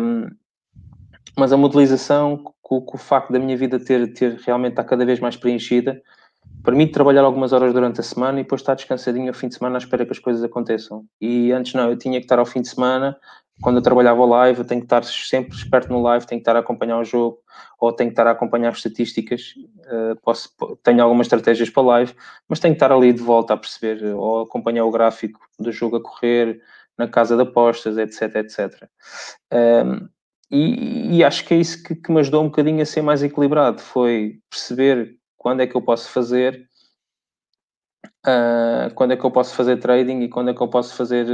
[0.02, 0.30] um,
[1.38, 5.06] mas a modelização, com, com, o facto da minha vida ter, ter realmente estar cada
[5.06, 6.02] vez mais preenchida,
[6.64, 9.76] permite trabalhar algumas horas durante a semana e depois estar descansadinho ao fim de semana
[9.76, 11.06] à espera que as coisas aconteçam.
[11.22, 13.18] E antes não, eu tinha que estar ao fim de semana
[13.62, 16.56] quando eu trabalhava live, eu tenho que estar sempre esperto no live, tenho que estar
[16.56, 17.40] a acompanhar o jogo,
[17.80, 19.54] ou tenho que estar a acompanhar as estatísticas.
[19.86, 20.50] Uh, posso,
[20.84, 22.14] tenho algumas estratégias para live,
[22.48, 25.98] mas tenho que estar ali de volta a perceber, ou acompanhar o gráfico do jogo
[25.98, 26.62] a correr,
[26.98, 28.90] na casa de apostas, etc, etc.
[29.54, 30.10] Um,
[30.50, 33.22] e, e, acho que é isso que, que me ajudou um bocadinho a ser mais
[33.22, 36.68] equilibrado, foi perceber quando é que eu posso fazer
[38.28, 41.26] Uh, quando é que eu posso fazer trading e quando é que eu posso fazer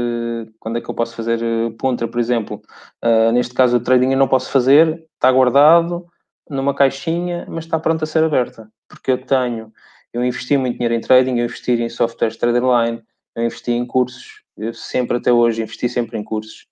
[0.60, 1.40] quando é que eu posso fazer
[1.80, 2.62] punta, por exemplo.
[3.04, 6.06] Uh, neste caso, o trading eu não posso fazer, está guardado
[6.48, 9.74] numa caixinha, mas está pronto a ser aberta, porque eu tenho,
[10.12, 13.02] eu investi muito dinheiro em trading, eu investi em softwares Traderline,
[13.36, 16.68] eu investi em cursos, eu sempre até hoje investi sempre em cursos,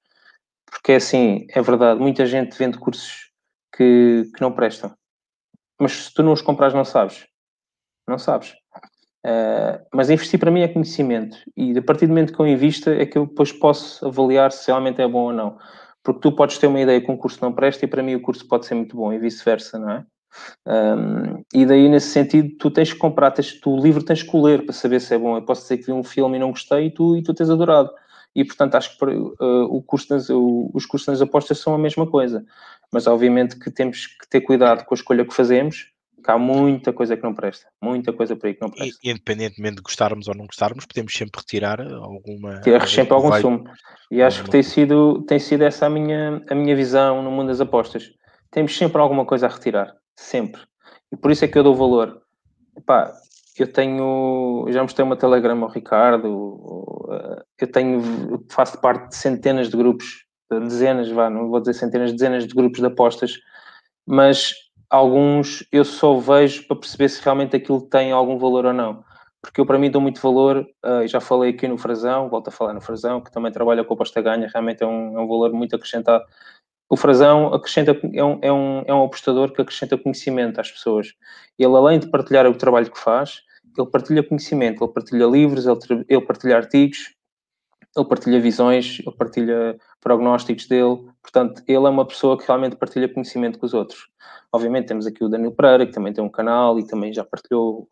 [0.70, 3.32] porque é assim, é verdade, muita gente vende cursos
[3.76, 4.94] que, que não prestam,
[5.80, 7.26] mas se tu não os compras não sabes,
[8.08, 8.61] não sabes.
[9.26, 12.90] Uh, mas investir para mim é conhecimento e a partir do momento que eu invisto
[12.90, 15.58] é que eu depois posso avaliar se realmente é bom ou não.
[16.04, 18.22] Porque tu podes ter uma ideia que um curso não presta e para mim o
[18.22, 20.06] curso pode ser muito bom e vice-versa, não é?
[20.66, 24.38] Um, e daí, nesse sentido, tu tens que comprar, tens, tu, o livro tens que
[24.38, 25.36] ler para saber se é bom.
[25.38, 27.50] Eu posso dizer que vi um filme e não gostei e tu, e tu tens
[27.50, 27.92] adorado.
[28.36, 32.08] E, portanto, acho que uh, o curso o, os cursos das apostas são a mesma
[32.08, 32.46] coisa.
[32.92, 35.92] Mas, obviamente, que temos que ter cuidado com a escolha que fazemos
[36.30, 39.00] há muita coisa que não presta, muita coisa por aí que não presta.
[39.04, 42.60] E, independentemente de gostarmos ou não gostarmos, podemos sempre retirar alguma.
[42.62, 43.42] Tirar sempre algum vai...
[43.42, 43.64] sumo.
[44.12, 47.48] E acho que tem sido, tem sido essa a minha, a minha visão no mundo
[47.48, 48.12] das apostas.
[48.52, 50.62] Temos sempre alguma coisa a retirar, sempre.
[51.12, 52.22] E por isso é que eu dou valor.
[52.78, 53.14] Epá,
[53.58, 58.02] eu tenho, já mostrei uma telegrama ao Ricardo, eu tenho,
[58.50, 62.80] faço parte de centenas de grupos, dezenas, vá, não vou dizer centenas, dezenas de grupos
[62.80, 63.40] de apostas,
[64.06, 64.54] mas
[64.92, 69.04] alguns eu só vejo para perceber se realmente aquilo tem algum valor ou não.
[69.42, 72.52] Porque eu, para mim, dou muito valor, uh, já falei aqui no Frazão, volto a
[72.52, 75.28] falar no Frazão, que também trabalha com a pasta ganha, realmente é um, é um
[75.28, 76.24] valor muito acrescentado.
[76.88, 81.14] O Frazão acrescenta, é, um, é, um, é um apostador que acrescenta conhecimento às pessoas.
[81.58, 83.42] Ele, além de partilhar o trabalho que faz,
[83.76, 87.16] ele partilha conhecimento, ele partilha livros, ele, ele partilha artigos,
[87.96, 93.10] ele partilha visões, ele partilha prognósticos dele, portanto, ele é uma pessoa que realmente partilha
[93.10, 94.08] conhecimento com os outros.
[94.54, 97.88] Obviamente temos aqui o Daniel Pereira, que também tem um canal e também já partilhou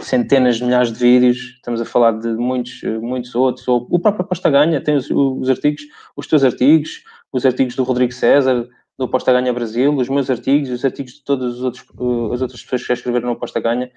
[0.00, 4.26] centenas de milhares de vídeos, estamos a falar de muitos, muitos outros, ou o próprio
[4.26, 5.82] Posta Ganha tem os, os artigos,
[6.14, 10.70] os teus artigos, os artigos do Rodrigo César, do Posta Ganha Brasil, os meus artigos,
[10.70, 11.84] os artigos de todas as outras,
[12.32, 13.90] as outras pessoas que já escreveram no Posta Ganha,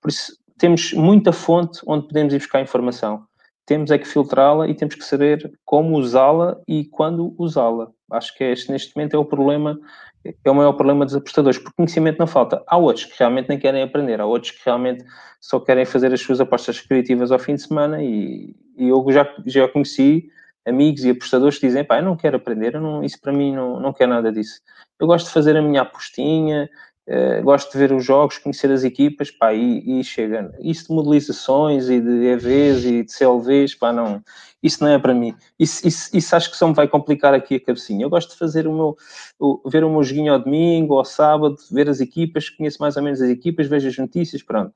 [0.00, 3.26] por isso temos muita fonte onde podemos ir buscar informação
[3.66, 7.90] temos é que filtrá-la e temos que saber como usá-la e quando usá-la.
[8.12, 9.78] Acho que este, neste momento é o problema,
[10.24, 12.62] é o maior problema dos apostadores, porque conhecimento não falta.
[12.66, 15.04] Há outros que realmente nem querem aprender, há outros que realmente
[15.40, 19.28] só querem fazer as suas apostas criativas ao fim de semana e, e eu já,
[19.44, 20.30] já conheci
[20.64, 23.80] amigos e apostadores que dizem, pá, eu não quero aprender, não, isso para mim não,
[23.80, 24.60] não quer nada disso.
[24.98, 26.68] Eu gosto de fazer a minha apostinha,
[27.08, 30.52] Uh, gosto de ver os jogos, conhecer as equipas, pá, e, e, chega.
[30.58, 34.20] Isso de modelizações e de EVs e de CLVs, pá, não.
[34.60, 35.32] Isso não é para mim.
[35.56, 38.04] Isso, isso, isso acho que só me vai complicar aqui a cabecinha.
[38.04, 38.96] Eu gosto de fazer o meu,
[39.38, 43.02] o, ver o meu joguinho ao domingo, ao sábado, ver as equipas, conheço mais ou
[43.04, 44.72] menos as equipas, vejo as notícias, pronto.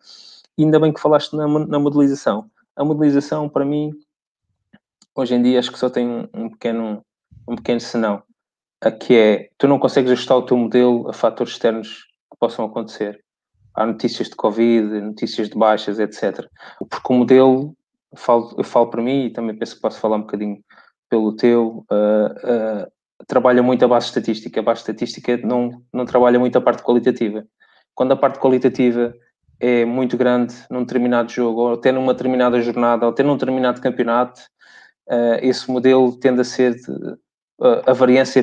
[0.57, 2.49] E ainda bem que falaste na, na modelização.
[2.77, 3.91] A modelização, para mim,
[5.17, 7.05] hoje em dia, acho que só tem um, um pequeno,
[7.49, 8.23] um pequeno senão.
[8.81, 12.10] A que é, tu não consegues ajustar o teu modelo a fatores externos
[12.41, 13.23] possam acontecer.
[13.75, 16.49] Há notícias de Covid, notícias de baixas, etc.
[16.79, 17.77] Porque o modelo,
[18.11, 20.59] eu falo, eu falo para mim e também penso que posso falar um bocadinho
[21.09, 24.59] pelo teu, uh, uh, trabalha muito a base estatística.
[24.59, 27.45] A base estatística não, não trabalha muito a parte qualitativa.
[27.95, 29.15] Quando a parte qualitativa
[29.61, 33.81] é muito grande num determinado jogo, ou até numa determinada jornada, ou até num determinado
[33.81, 34.41] campeonato,
[35.09, 37.17] uh, esse modelo tende a ser, de,
[37.87, 38.43] a variância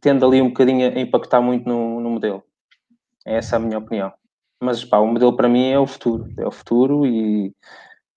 [0.00, 2.44] tende ali um bocadinho a impactar muito no, no modelo.
[3.28, 4.10] É essa a minha opinião.
[4.62, 7.48] mas pá, o modelo para mim é o futuro, é o futuro e,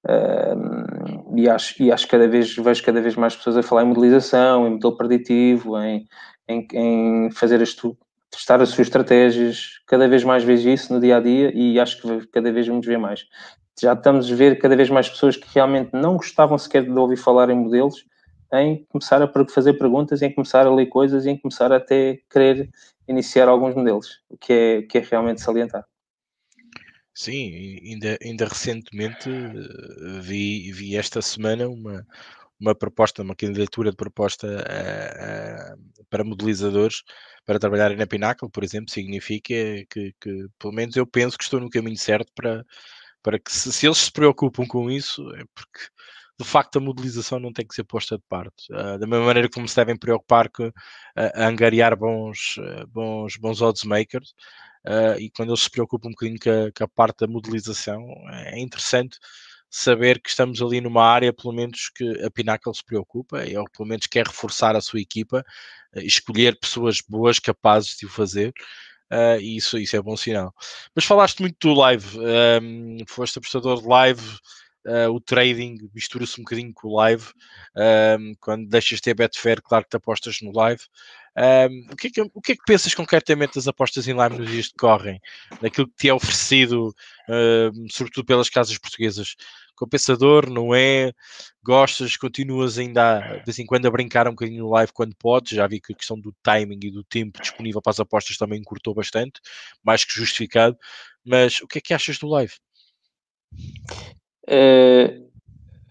[0.07, 3.87] uh, e, acho, e acho cada vez, vejo cada vez mais pessoas a falar em
[3.87, 6.07] modelização, em modelo preditivo, em,
[6.47, 7.75] em, em fazer as
[8.31, 12.01] testar as suas estratégias, cada vez mais vejo isso no dia a dia e acho
[12.01, 13.25] que cada vez vamos ver mais.
[13.81, 17.17] Já estamos a ver cada vez mais pessoas que realmente não gostavam sequer de ouvir
[17.17, 18.05] falar em modelos,
[18.53, 22.69] em começar a fazer perguntas, em começar a ler coisas, em começar até querer
[23.07, 25.85] iniciar alguns modelos, o que é, que é realmente salientar.
[27.13, 32.05] Sim, ainda, ainda recentemente eh, vi, vi esta semana uma,
[32.59, 37.03] uma proposta, uma candidatura de proposta uh, uh, para modelizadores
[37.45, 39.53] para trabalharem na Pinnacle, por exemplo, significa
[39.89, 42.63] que, que, pelo menos eu penso que estou no caminho certo para,
[43.21, 45.79] para que se, se eles se preocupam com isso, é porque
[46.41, 48.71] de facto a modelização não tem que ser posta de parte.
[48.71, 50.73] Uh, da mesma maneira como se devem preocupar com uh,
[51.35, 54.33] angariar bons, uh, bons, bons odds makers,
[55.19, 58.59] e quando eles se preocupam um bocadinho com a, com a, parte da modelização, é
[58.59, 59.19] interessante
[59.69, 63.87] saber que estamos ali numa área, pelo menos, que a Pinnacle se preocupa, ou pelo
[63.87, 65.45] menos quer reforçar a sua equipa,
[65.97, 68.51] escolher pessoas boas, capazes de o fazer.
[69.11, 70.53] Uh, e isso, isso é bom sinal.
[70.95, 72.17] Mas falaste muito do live,
[72.63, 74.39] um, foste apostador de live,
[74.85, 77.25] uh, o trading mistura-se um bocadinho com o live.
[77.75, 80.81] Um, quando deixas de ter Betfair, claro que te apostas no live.
[81.37, 84.37] Um, o, que é que, o que é que pensas concretamente das apostas em live
[84.37, 85.19] nos dias que correm?
[85.61, 86.89] Daquilo que te é oferecido,
[87.29, 89.35] uh, sobretudo pelas casas portuguesas?
[89.75, 91.11] Compensador, não é?
[91.63, 95.53] Gostas, continuas ainda de vez em quando a brincar um bocadinho no live quando podes?
[95.53, 98.59] Já vi que a questão do timing e do tempo disponível para as apostas também
[98.59, 99.41] encurtou bastante,
[99.83, 100.77] mais que justificado.
[101.25, 102.53] Mas o que é que achas do live?
[104.47, 105.29] Uh,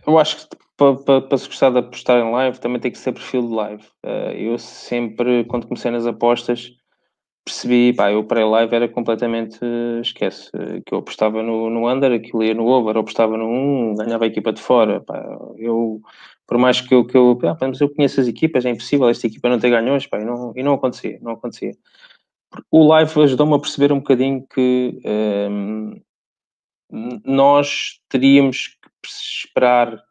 [0.07, 2.99] eu acho que para, para, para se gostar de apostar em live também tem que
[2.99, 3.85] ser perfil de live.
[4.05, 6.73] Uh, eu sempre, quando comecei nas apostas,
[7.45, 9.59] percebi, pá, eu para live era completamente,
[10.01, 10.51] esquece,
[10.87, 14.25] que eu apostava no, no under, aquilo ia no over, eu apostava no 1, ganhava
[14.25, 15.21] a equipa de fora, pá,
[15.57, 16.01] eu,
[16.47, 19.27] por mais que eu, que eu, pá, mas eu conheço as equipas, é impossível esta
[19.27, 21.73] equipa não ter ganhos, pá, e não, e não acontecia, não acontecia.
[22.71, 26.03] O live ajudou-me a perceber um bocadinho que um, ehm,
[27.25, 30.03] nós teríamos que esperar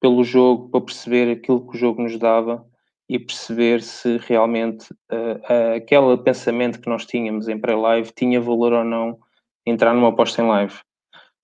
[0.00, 2.66] pelo jogo para perceber aquilo que o jogo nos dava
[3.08, 8.72] e perceber se realmente uh, uh, aquele pensamento que nós tínhamos em pré-live tinha valor
[8.72, 9.18] ou não
[9.66, 10.74] entrar numa aposta em live.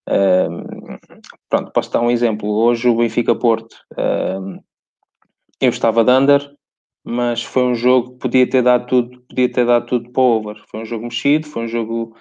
[0.08, 0.98] Uh,
[1.48, 2.48] pronto, posso dar um exemplo.
[2.48, 3.76] Hoje o Benfica Porto,
[5.60, 6.50] eu estava de under,
[7.04, 10.56] mas foi um jogo que podia ter dado tudo, podia ter dado tudo para over.
[10.70, 12.16] Foi um jogo mexido, foi um jogo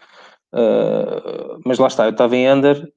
[0.54, 2.92] Uh, mas lá está, eu estava em under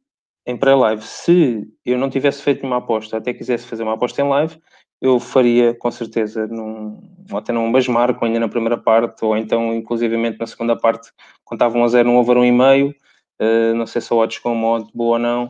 [0.47, 1.03] em pré-live.
[1.03, 4.61] Se eu não tivesse feito uma aposta, até quisesse fazer uma aposta em live,
[5.01, 7.01] eu faria com certeza num,
[7.33, 11.11] até num basmarco ainda na primeira parte, ou então inclusivamente na segunda parte,
[11.51, 14.89] estava 1 a 0 um over 1,5, uh, não sei se a odds com modo
[14.95, 15.45] boa ou não.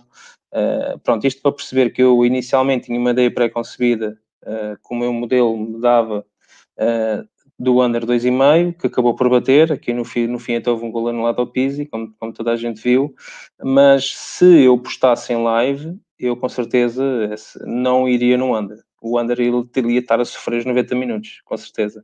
[0.52, 4.96] Uh, pronto, isto para perceber que eu inicialmente tinha uma ideia pré-concebida, uh, que o
[4.96, 6.24] meu modelo me dava
[6.78, 7.28] uh,
[7.61, 10.90] do under 2,5, que acabou por bater, aqui no fim, no fim até houve um
[10.90, 13.14] gol anulado ao Pizzi, como, como toda a gente viu,
[13.62, 17.05] mas se eu postasse em live, eu com certeza
[17.66, 18.79] não iria no under.
[19.03, 22.03] O under ele teria estar a sofrer os 90 minutos, com certeza.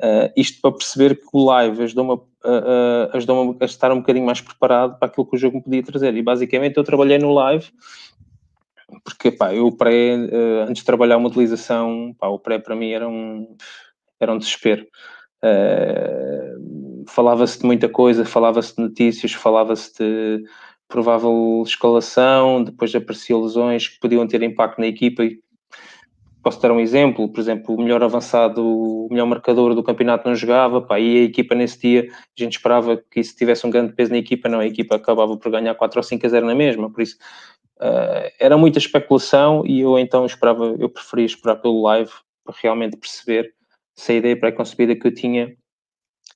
[0.00, 4.26] Uh, isto para perceber que o live ajudou-me a, uh, ajudou a estar um bocadinho
[4.26, 6.16] mais preparado para aquilo que o jogo me podia trazer.
[6.16, 7.66] E basicamente eu trabalhei no live,
[9.04, 12.90] porque pá, eu pré, uh, antes de trabalhar uma utilização, pá, o pré para mim
[12.90, 13.56] era um
[14.24, 14.86] era um desespero.
[15.42, 20.44] Uh, falava-se de muita coisa, falava-se de notícias, falava-se de
[20.88, 25.22] provável escalação, depois apareciam lesões que podiam ter impacto na equipa
[26.44, 30.36] posso dar um exemplo, por exemplo, o melhor avançado, o melhor marcador do campeonato não
[30.36, 33.94] jogava, pá, e a equipa nesse dia, a gente esperava que se tivesse um grande
[33.94, 36.54] peso na equipa, não, a equipa acabava por ganhar 4 ou 5 a 0 na
[36.54, 37.16] mesma, por isso
[37.80, 42.12] uh, era muita especulação e eu então esperava, eu preferia esperar pelo live
[42.44, 43.54] para realmente perceber
[43.96, 45.54] se a ideia pré-concebida que eu tinha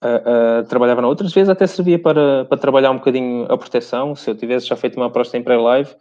[0.02, 4.14] uh, uh, trabalhava na outras vezes até servia para, para trabalhar um bocadinho a proteção,
[4.14, 5.94] se eu tivesse já feito uma aposta em pré-live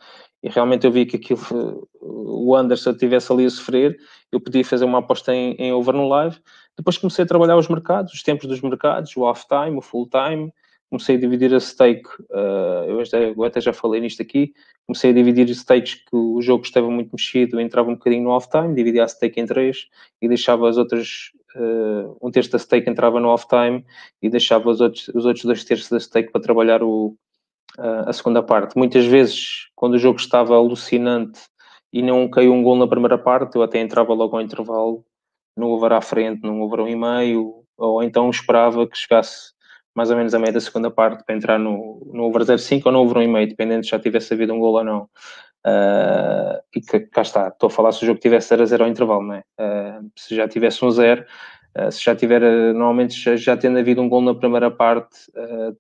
[0.44, 3.98] e realmente eu vi que aquilo, o Anderson tivesse ali a sofrer,
[4.32, 6.38] eu podia fazer uma aposta em, em over no live.
[6.78, 10.54] Depois comecei a trabalhar os mercados, os tempos dos mercados, o off-time, o full-time,
[10.90, 14.54] comecei a dividir a stake, uh, eu, até, eu, até, já falei nisto aqui,
[14.86, 18.74] comecei a dividir stakes que o jogo estava muito mexido, entrava um bocadinho no off-time,
[18.74, 19.88] dividia a stake em três
[20.22, 23.86] e deixava as outras, uh, um terço da stake entrava no off-time
[24.22, 27.16] e deixava os outros, os outros dois terços da stake para trabalhar o,
[27.78, 28.78] uh, a segunda parte.
[28.78, 31.42] Muitas vezes, quando o jogo estava alucinante
[31.92, 35.04] e não caiu um gol na primeira parte, eu até entrava logo ao intervalo,
[35.56, 39.58] no over à frente, num over um e meio, ou então esperava que chegasse
[39.98, 42.92] mais ou menos a meio da segunda parte para entrar no, no over 0,5 ou
[42.92, 45.10] no over 1,5, dependendo se já tivesse havido um gol ou não.
[45.68, 48.84] Uh, e que cá está, estou a falar se o jogo tivesse 0 a 0
[48.86, 49.44] ao intervalo, não é?
[49.60, 51.26] Uh, se já tivesse um 0,
[51.78, 52.40] uh, se já tiver,
[52.74, 55.18] normalmente já, já, tendo havido um gol na primeira parte,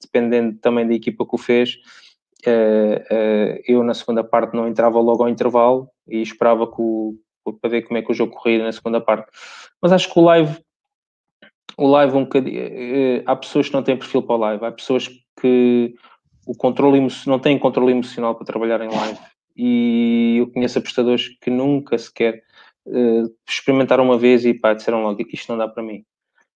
[0.01, 1.77] dependendo também da equipa que o fez,
[3.65, 7.15] eu na segunda parte não entrava logo ao intervalo e esperava que o,
[7.61, 9.29] para ver como é que o jogo corria na segunda parte.
[9.81, 10.57] Mas acho que o live
[11.77, 13.23] o live um bocadinho.
[13.25, 15.07] Há pessoas que não têm perfil para o live, há pessoas
[15.39, 15.95] que
[16.45, 19.19] o controle não têm controle emocional para trabalhar em live.
[19.57, 22.43] E eu conheço apostadores que nunca sequer
[22.85, 26.03] uh, experimentaram uma vez e pá, disseram logo: isto não dá para mim.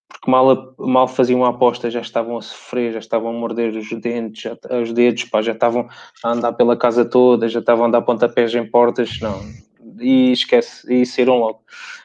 [0.07, 3.89] Porque mal, mal faziam uma aposta, já estavam a sofrer, já estavam a morder os
[4.01, 5.89] dentes, já, os dedos, pá, já estavam
[6.23, 9.19] a andar pela casa toda, já estavam a dar pontapés em portas.
[9.21, 9.41] Não,
[9.99, 11.61] e esquece, e saíram logo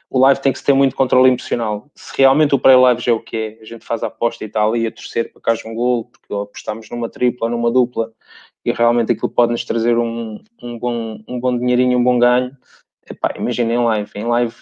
[0.09, 1.91] o live tem que ter muito controle emocional.
[1.95, 4.47] Se realmente o pré-live já é o que é, a gente faz a aposta e
[4.47, 8.13] está ali a torcer para que haja um gol, porque apostamos numa tripla, numa dupla,
[8.67, 12.51] e realmente aquilo pode nos trazer um, um, bom, um bom dinheirinho, um bom ganho.
[13.09, 14.55] Epá, imagina em live, em live,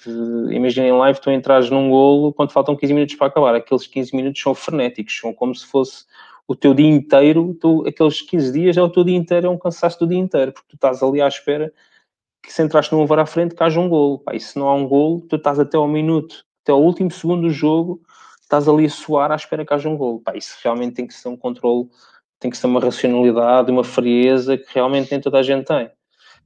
[0.50, 4.14] imagina em live tu entras num golo quando faltam 15 minutos para acabar, aqueles 15
[4.14, 6.04] minutos são frenéticos, são como se fosse
[6.46, 9.56] o teu dia inteiro, tu, aqueles 15 dias é o teu dia inteiro, é um
[9.56, 11.72] cansaço do dia inteiro, porque tu estás ali à espera
[12.42, 14.22] que se entraste num over à frente, que haja um golo.
[14.32, 17.42] E se não há um golo, tu estás até ao minuto, até ao último segundo
[17.42, 18.02] do jogo,
[18.42, 20.20] estás ali a suar à espera que haja um golo.
[20.20, 21.88] Pá, isso realmente tem que ser um controle,
[22.44, 25.90] tem que ser uma racionalidade, uma frieza que realmente nem toda a gente tem.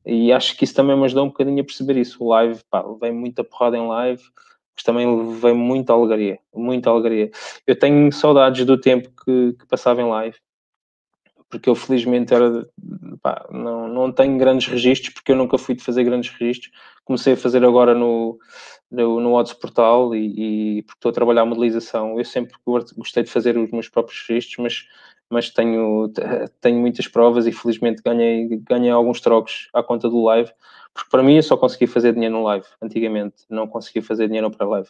[0.06, 2.22] E acho que isso também me ajudou um bocadinho a perceber isso.
[2.22, 4.22] O live, pá, vem muita porrada em live,
[4.76, 7.32] mas também vem muita alegria, muita alegria.
[7.66, 10.36] Eu tenho saudades do tempo que, que passava em live
[11.50, 12.68] porque eu felizmente era,
[13.22, 16.70] pá, não, não tenho grandes registros, porque eu nunca fui de fazer grandes registros.
[17.04, 18.38] Comecei a fazer agora no,
[18.90, 22.18] no, no Odds Portal e, e, porque estou a trabalhar a modelização.
[22.18, 22.54] Eu sempre
[22.96, 24.84] gostei de fazer os meus próprios registros, mas,
[25.30, 26.10] mas tenho,
[26.60, 30.50] tenho muitas provas e felizmente ganhei, ganhei alguns trocos à conta do live,
[30.94, 34.50] porque para mim eu só conseguia fazer dinheiro no live, antigamente, não conseguia fazer dinheiro
[34.50, 34.88] para live.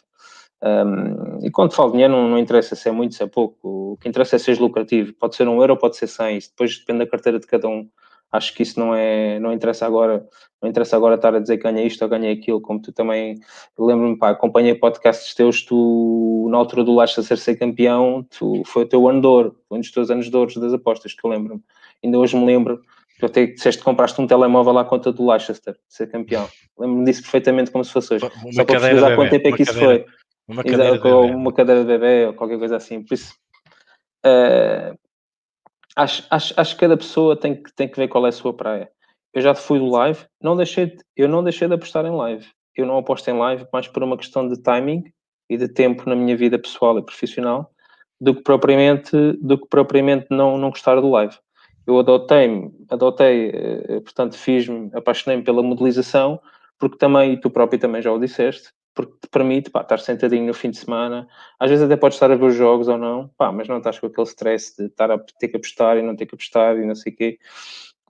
[0.61, 3.93] Um, e quando falo dinheiro, não, não, interessa se é muito, se é pouco.
[3.93, 5.13] O que interessa é ser lucrativo.
[5.13, 6.37] Pode ser um euro, pode ser 100.
[6.37, 7.89] Isso depois depende da carteira de cada um.
[8.31, 10.23] Acho que isso não é, não interessa agora,
[10.61, 13.39] não interessa agora estar a dizer que ganhei isto ou ganhei aquilo, como tu também
[13.77, 18.85] lembro-me, pá, acompanhei podcasts teus, tu na altura do Leicester ser campeão, tu, foi o
[18.85, 21.29] teu ano de ouro, foi um dos teus anos de ouro das apostas, que eu
[21.29, 21.61] lembro-me.
[22.03, 22.81] Ainda hoje me lembro,
[23.19, 26.47] tu até disseste que compraste um telemóvel à conta do Leicester, ser campeão.
[26.77, 28.25] Lembro-me disso perfeitamente como se fosse hoje.
[28.43, 30.05] Uma Só para perceber há quanto tempo é que isso foi.
[30.47, 33.03] Uma cadeira, Exato, ou uma cadeira de bebê ou qualquer coisa assim.
[33.03, 33.35] Por isso,
[34.25, 34.97] uh,
[35.99, 38.53] acho, acho, acho que cada pessoa tem que, tem que ver qual é a sua
[38.53, 38.89] praia.
[39.33, 42.47] Eu já fui do live, não deixei de, eu não deixei de apostar em live.
[42.75, 45.03] Eu não aposto em live mais por uma questão de timing
[45.49, 47.71] e de tempo na minha vida pessoal e profissional
[48.21, 51.35] do que propriamente, do que propriamente não, não gostar do live.
[51.85, 56.39] Eu adotei, adotei, eh, portanto, fiz-me, apaixonei-me pela modelização,
[56.77, 60.45] porque também, e tu próprio também já o disseste, porque te permite pá, estar sentadinho
[60.45, 61.25] no fim de semana.
[61.57, 63.97] Às vezes até podes estar a ver os jogos ou não, pá, mas não estás
[63.97, 66.85] com aquele stress de estar a ter que apostar e não ter que apostar e
[66.85, 67.39] não sei o quê.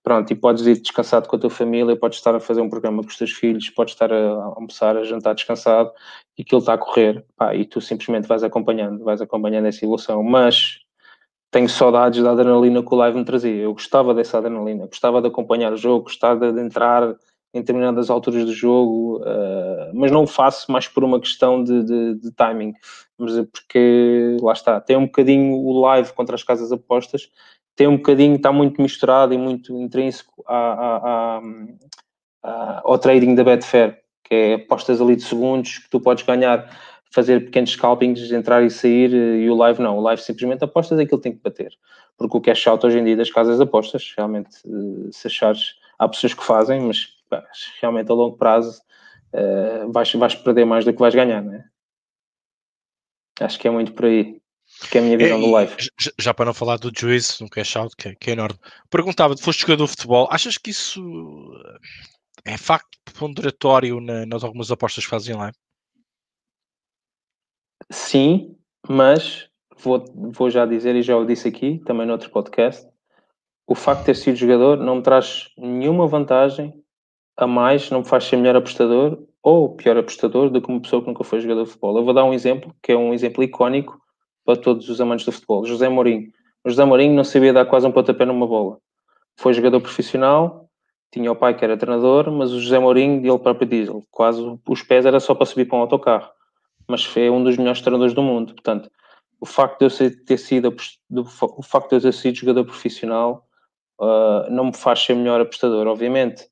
[0.01, 3.03] Pronto, e podes ir descansado com a tua família, podes estar a fazer um programa
[3.03, 5.91] com os teus filhos, podes estar a almoçar, a jantar descansado
[6.35, 10.23] e aquilo está a correr, pá, e tu simplesmente vais acompanhando, vais acompanhando essa evolução.
[10.23, 10.79] Mas
[11.51, 13.61] tenho saudades da adrenalina que o live me trazia.
[13.61, 17.15] Eu gostava dessa adrenalina, gostava de acompanhar o jogo, gostava de entrar
[17.53, 21.83] em determinadas alturas do jogo, uh, mas não o faço mais por uma questão de,
[21.83, 22.73] de, de, timing,
[23.17, 27.29] mas é porque lá está, tem um bocadinho o live contra as casas apostas,
[27.75, 31.41] tem um bocadinho, está muito misturado e muito intrínseco à, à,
[32.43, 36.69] à, ao trading da Betfair, que é apostas ali de segundos que tu podes ganhar,
[37.11, 41.05] fazer pequenos scalpings, entrar e sair, e o live não, o live simplesmente apostas é
[41.05, 41.71] que ele tem que bater,
[42.15, 46.07] porque o cash out hoje em dia das casas apostas, realmente, eh, se achares, há
[46.07, 47.18] pessoas que fazem, mas
[47.79, 48.81] realmente a longo prazo
[49.33, 51.65] uh, vais, vais perder mais do que vais ganhar, não é?
[53.41, 54.41] Acho que é muito por aí.
[54.91, 55.75] Que é a minha visão do live.
[55.99, 58.59] Já, já, para não falar do juízo, no cash out, que, é, que é enorme.
[58.89, 61.01] Perguntava-te, foste jogador de futebol, achas que isso
[62.45, 65.51] é facto ponderatório na, nas algumas apostas que fazem lá?
[67.91, 68.55] Sim,
[68.87, 72.87] mas vou, vou já dizer, e já o disse aqui, também no outro podcast,
[73.65, 76.78] o facto de ter sido jogador não me traz nenhuma vantagem
[77.39, 81.01] a mais não me faz ser melhor apostador ou pior apostador do que uma pessoa
[81.01, 81.97] que nunca foi jogador de futebol.
[81.97, 83.97] Eu vou dar um exemplo, que é um exemplo icónico
[84.45, 85.65] para todos os amantes do futebol.
[85.65, 86.29] José Mourinho.
[86.65, 88.77] O José Mourinho não sabia dar quase um pontapé numa bola.
[89.37, 90.69] Foi jogador profissional,
[91.13, 94.83] tinha o pai que era treinador, mas o José Mourinho, ele próprio diz, quase os
[94.83, 96.29] pés era só para subir para um autocarro.
[96.89, 98.53] Mas foi um dos melhores treinadores do mundo.
[98.53, 98.91] Portanto,
[99.39, 100.75] o facto de eu ter sido,
[101.09, 103.47] o facto de eu ter sido jogador profissional
[104.01, 105.87] uh, não me faz ser melhor apostador.
[105.87, 106.45] Obviamente,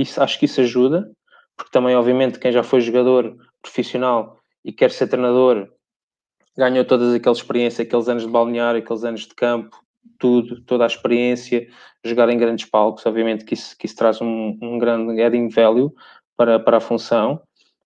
[0.00, 1.10] isso, acho que isso ajuda,
[1.56, 5.68] porque também, obviamente, quem já foi jogador profissional e quer ser treinador
[6.56, 9.78] ganhou todas aquelas experiências, aqueles anos de balneário, aqueles anos de campo,
[10.18, 11.68] tudo, toda a experiência,
[12.04, 15.92] jogar em grandes palcos, obviamente que isso, que isso traz um, um grande adding value
[16.36, 17.42] para, para a função,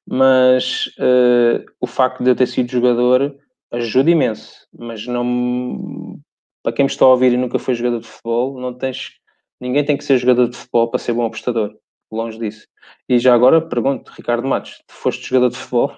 [0.07, 3.37] mas uh, o facto de eu ter sido jogador
[3.73, 6.19] ajuda imenso, mas não
[6.63, 9.19] para quem me está a ouvir e nunca foi jogador de futebol, não tens
[9.61, 11.75] ninguém tem que ser jogador de futebol para ser bom apostador,
[12.15, 12.67] longe disso.
[13.09, 15.97] E já agora pergunto, Ricardo Matos, tu foste jogador de futebol?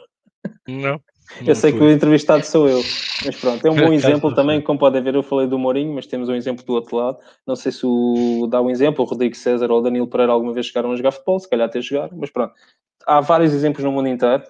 [0.69, 1.01] Não.
[1.47, 2.83] Eu sei que o entrevistado sou eu,
[3.25, 6.07] mas pronto, é um bom exemplo também, como podem ver, eu falei do Mourinho, mas
[6.07, 7.19] temos um exemplo do outro lado.
[7.47, 10.53] Não sei se o dá um exemplo, o Rodrigo César ou o Danilo Pereira alguma
[10.53, 12.53] vez chegaram a jogar futebol, se calhar até jogaram, mas pronto.
[13.07, 14.43] Há vários exemplos no mundo inteiro.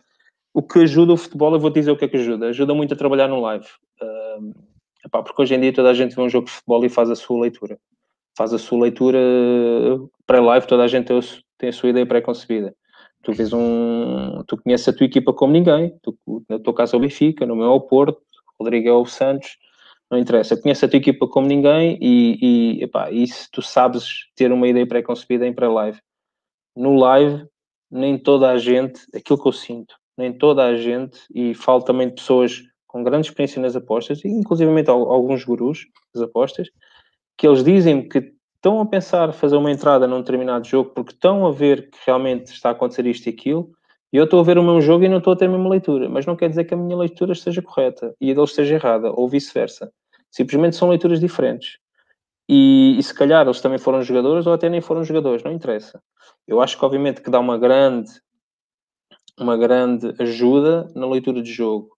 [0.53, 2.49] O que ajuda o futebol, eu vou dizer o que é que ajuda.
[2.49, 3.67] Ajuda muito a trabalhar no live.
[5.05, 7.11] Epá, porque hoje em dia toda a gente vê um jogo de futebol e faz
[7.11, 7.79] a sua leitura.
[8.37, 9.19] Faz a sua leitura
[10.27, 11.17] pré-live, toda a gente tem
[11.69, 12.75] a sua ideia pré-concebida
[13.23, 14.43] tu vês um.
[14.47, 15.97] Tu conheces a tua equipa como ninguém.
[16.03, 16.17] Tu,
[16.49, 18.21] na tua casa é o Benfica, no meu é o Porto,
[18.59, 19.57] o Rodrigo é o Santos,
[20.11, 20.61] não interessa.
[20.61, 24.69] Conheces a tua equipa como ninguém e, e, epá, e se tu sabes ter uma
[24.69, 25.99] ideia pré-concebida em pré-live.
[26.77, 27.47] No live,
[27.91, 32.09] nem toda a gente, aquilo que eu sinto, nem toda a gente, e falo também
[32.09, 36.69] de pessoas com grande experiência nas apostas, e inclusivamente alguns gurus das apostas,
[37.39, 38.33] que eles dizem que
[38.63, 42.53] estão a pensar fazer uma entrada num determinado jogo porque estão a ver que realmente
[42.53, 43.73] está a acontecer isto e aquilo,
[44.13, 45.69] e eu estou a ver o mesmo jogo e não estou a ter a mesma
[45.69, 46.09] leitura.
[46.09, 49.11] Mas não quer dizer que a minha leitura esteja correta e a deles esteja errada,
[49.11, 49.93] ou vice-versa.
[50.31, 51.79] Simplesmente são leituras diferentes.
[52.49, 56.01] E, e, se calhar eles também foram jogadores ou até nem foram jogadores, não interessa.
[56.47, 58.11] Eu acho que obviamente que dá uma grande
[59.41, 61.89] uma grande ajuda na leitura de jogo,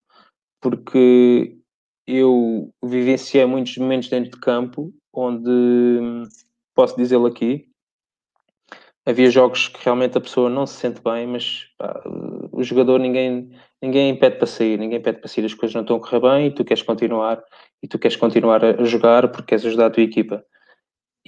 [0.62, 1.58] porque
[2.06, 5.50] eu vivenciei muitos momentos dentro de campo onde
[6.74, 7.66] posso dizê-lo aqui.
[9.06, 12.02] Havia jogos que realmente a pessoa não se sente bem, mas pá,
[12.50, 13.50] o jogador ninguém,
[13.82, 16.46] ninguém pede para sair, ninguém pede para sair, as coisas não estão a correr bem
[16.46, 17.42] e tu queres continuar
[17.82, 20.42] e tu queres continuar a jogar porque queres ajudar a tua equipa.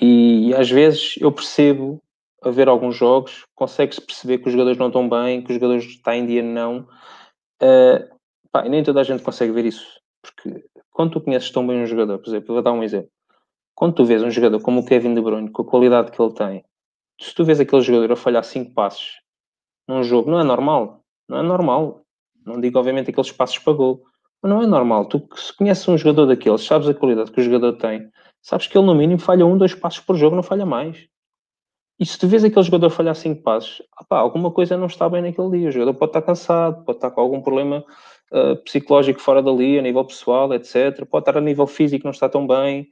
[0.01, 2.03] E, e às vezes eu percebo
[2.43, 5.85] a ver alguns jogos, consegue-se perceber que os jogadores não estão bem, que os jogadores
[5.85, 6.89] estão em dia não.
[7.63, 8.09] Uh,
[8.51, 11.87] pá, nem toda a gente consegue ver isso, porque quando tu conheces tão bem um
[11.87, 13.11] jogador, por exemplo, vou dar um exemplo
[13.77, 16.33] quando tu vês um jogador como o Kevin De Bruyne, com a qualidade que ele
[16.33, 16.65] tem,
[17.21, 19.21] se tu vês aquele jogador a falhar 5 passos
[19.87, 21.05] num jogo, não é normal.
[21.29, 22.03] Não é normal.
[22.45, 24.03] Não digo, obviamente, aqueles passos para gol.
[24.43, 25.05] Mas não é normal.
[25.05, 28.11] Tu, se conheces um jogador daqueles, sabes a qualidade que o jogador tem,
[28.41, 31.07] sabes que ele, no mínimo, falha um, dois passos por jogo, não falha mais.
[32.01, 35.21] E se tu vês aquele jogador falhar 5 passos, opá, alguma coisa não está bem
[35.21, 35.69] naquele dia.
[35.69, 37.85] O jogador pode estar cansado, pode estar com algum problema
[38.33, 41.05] uh, psicológico fora dali, a nível pessoal, etc.
[41.07, 42.89] Pode estar a nível físico, não está tão bem.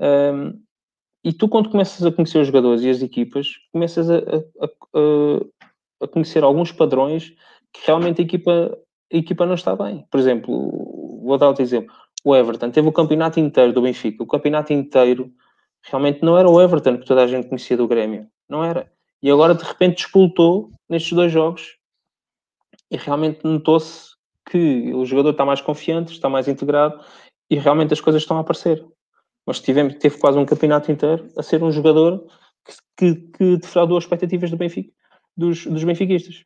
[0.00, 0.60] Um,
[1.22, 6.04] e tu, quando começas a conhecer os jogadores e as equipas, começas a, a, a,
[6.04, 7.34] a conhecer alguns padrões
[7.72, 8.78] que realmente a equipa,
[9.12, 10.06] a equipa não está bem.
[10.10, 11.94] Por exemplo, vou dar outro exemplo.
[12.24, 14.22] O Everton teve o campeonato inteiro do Benfica.
[14.22, 15.30] O campeonato inteiro
[15.82, 18.26] realmente não era o Everton que toda a gente conhecia do Grêmio.
[18.48, 18.90] Não era.
[19.22, 21.76] E agora, de repente, despoltou nestes dois jogos
[22.90, 24.10] e realmente notou-se
[24.50, 27.00] que o jogador está mais confiante, está mais integrado
[27.50, 28.84] e realmente as coisas estão a aparecer
[29.50, 32.24] mas tivemos, teve quase um campeonato inteiro a ser um jogador
[32.64, 34.92] que, que, que defraudou as expectativas do Benfica,
[35.36, 36.44] dos, dos benfiquistas.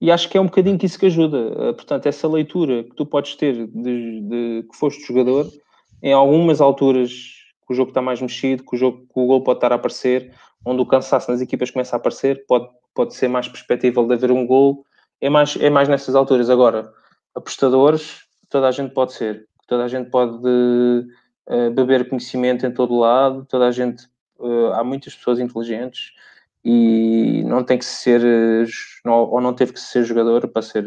[0.00, 1.38] E acho que é um bocadinho que isso que ajuda.
[1.38, 5.50] Eh, portanto, essa leitura que tu podes ter de, de que foste jogador,
[6.00, 7.10] em algumas alturas
[7.66, 9.74] que o jogo está mais mexido, que o, jogo, que o gol pode estar a
[9.74, 10.32] aparecer,
[10.64, 14.30] onde o cansaço nas equipas começa a aparecer, pode, pode ser mais perspectível de haver
[14.30, 14.86] um gol.
[15.20, 16.48] É mais, é mais nessas alturas.
[16.48, 16.88] Agora,
[17.34, 19.48] apostadores, toda a gente pode ser.
[19.66, 20.38] Toda a gente pode
[21.48, 24.06] uh, beber conhecimento em todo lado, toda a gente,
[24.38, 26.12] uh, há muitas pessoas inteligentes
[26.64, 30.84] e não tem que ser, uh, ou não teve que ser jogador para ser,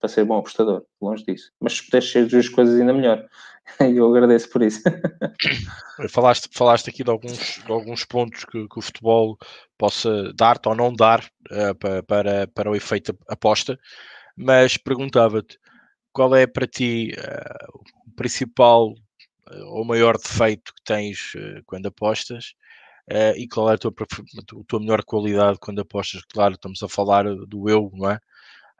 [0.00, 1.52] para ser bom apostador, longe disso.
[1.60, 3.26] Mas se puderes ser duas coisas ainda melhor.
[3.80, 4.80] eu agradeço por isso.
[6.08, 9.36] falaste, falaste aqui de alguns, de alguns pontos que, que o futebol
[9.76, 13.78] possa dar-te ou não dar uh, para, para, para o efeito aposta,
[14.36, 15.58] mas perguntava-te
[16.12, 18.94] qual é para ti uh, o principal
[19.66, 22.54] o maior defeito que tens uh, quando apostas
[23.10, 26.22] uh, e qual é a tua, a tua melhor qualidade quando apostas.
[26.24, 28.18] Claro, estamos a falar do eu, não é?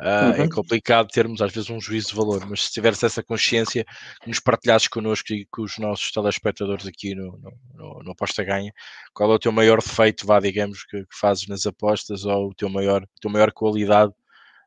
[0.00, 0.44] Uh, uhum.
[0.44, 3.84] É complicado termos às vezes um juízo de valor, mas se tiveres essa consciência,
[4.24, 8.72] nos partilhasses connosco e com os nossos telespectadores aqui no, no, no, no Aposta Ganha,
[9.12, 12.54] qual é o teu maior defeito, vá, digamos, que, que fazes nas apostas ou o
[12.54, 14.12] teu maior, tua maior qualidade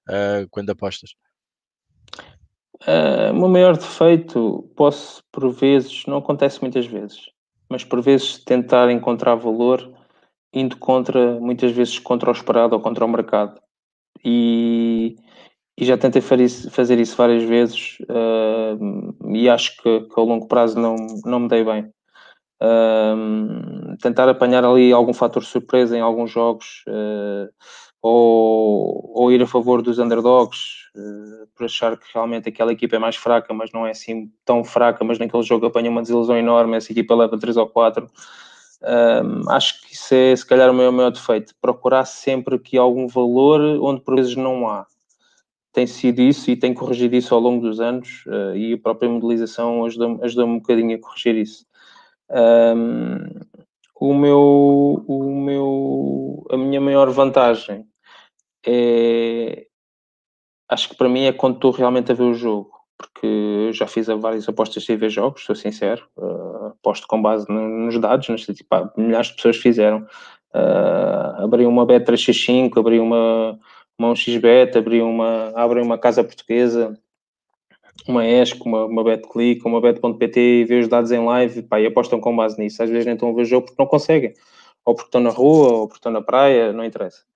[0.10, 1.12] uh, quando apostas?
[2.88, 7.30] Uh, o meu maior defeito, posso, por vezes, não acontece muitas vezes,
[7.70, 9.92] mas por vezes tentar encontrar valor
[10.54, 13.62] indo contra, muitas vezes contra o esperado ou contra o mercado.
[14.26, 15.16] E,
[15.78, 20.80] e já tentei fazer isso várias vezes uh, e acho que, que, ao longo prazo
[20.80, 21.92] não, não me dei bem.
[22.62, 27.50] Uh, tentar apanhar ali algum fator surpresa em alguns jogos uh,
[28.02, 30.81] ou, ou, ir a favor dos underdogs
[31.56, 35.04] por achar que realmente aquela equipa é mais fraca, mas não é assim tão fraca,
[35.04, 38.10] mas naquele jogo apanha uma desilusão enorme, essa equipa leva 3 ou 4.
[39.50, 43.62] acho que isso é se calhar o meu maior defeito, procurar sempre que algum valor
[43.82, 44.86] onde por vezes não há
[45.74, 49.10] tem sido isso e tem corrigido isso ao longo dos anos uh, e a própria
[49.10, 51.66] modelização ajudou um bocadinho a corrigir isso.
[52.30, 53.40] Um,
[53.96, 57.86] o meu, o meu, a minha maior vantagem
[58.66, 59.68] é,
[60.72, 64.08] acho que para mim é quando estou realmente a ver o jogo, porque já fiz
[64.08, 68.92] várias apostas sem ver jogos, sou sincero, uh, aposto com base nos dados, nos, tipo,
[68.96, 70.08] milhares de pessoas fizeram.
[70.54, 73.60] Uh, abri uma Bet365, abri uma,
[74.00, 76.98] uma 1xBet, abri uma, abrem uma casa portuguesa,
[78.08, 81.86] uma ESC, uma, uma BetClick, uma Bet.pt e vê os dados em live pá, e
[81.86, 82.82] apostam com base nisso.
[82.82, 84.34] Às vezes nem estão a ver o jogo porque não conseguem,
[84.86, 87.31] ou porque estão na rua, ou porque estão na praia, não interessa.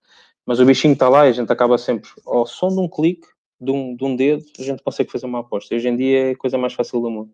[0.45, 3.27] Mas o bichinho está lá e a gente acaba sempre ao som de um clique,
[3.59, 5.73] de um, de um dedo, a gente consegue fazer uma aposta.
[5.73, 7.31] E hoje em dia é a coisa mais fácil do mundo.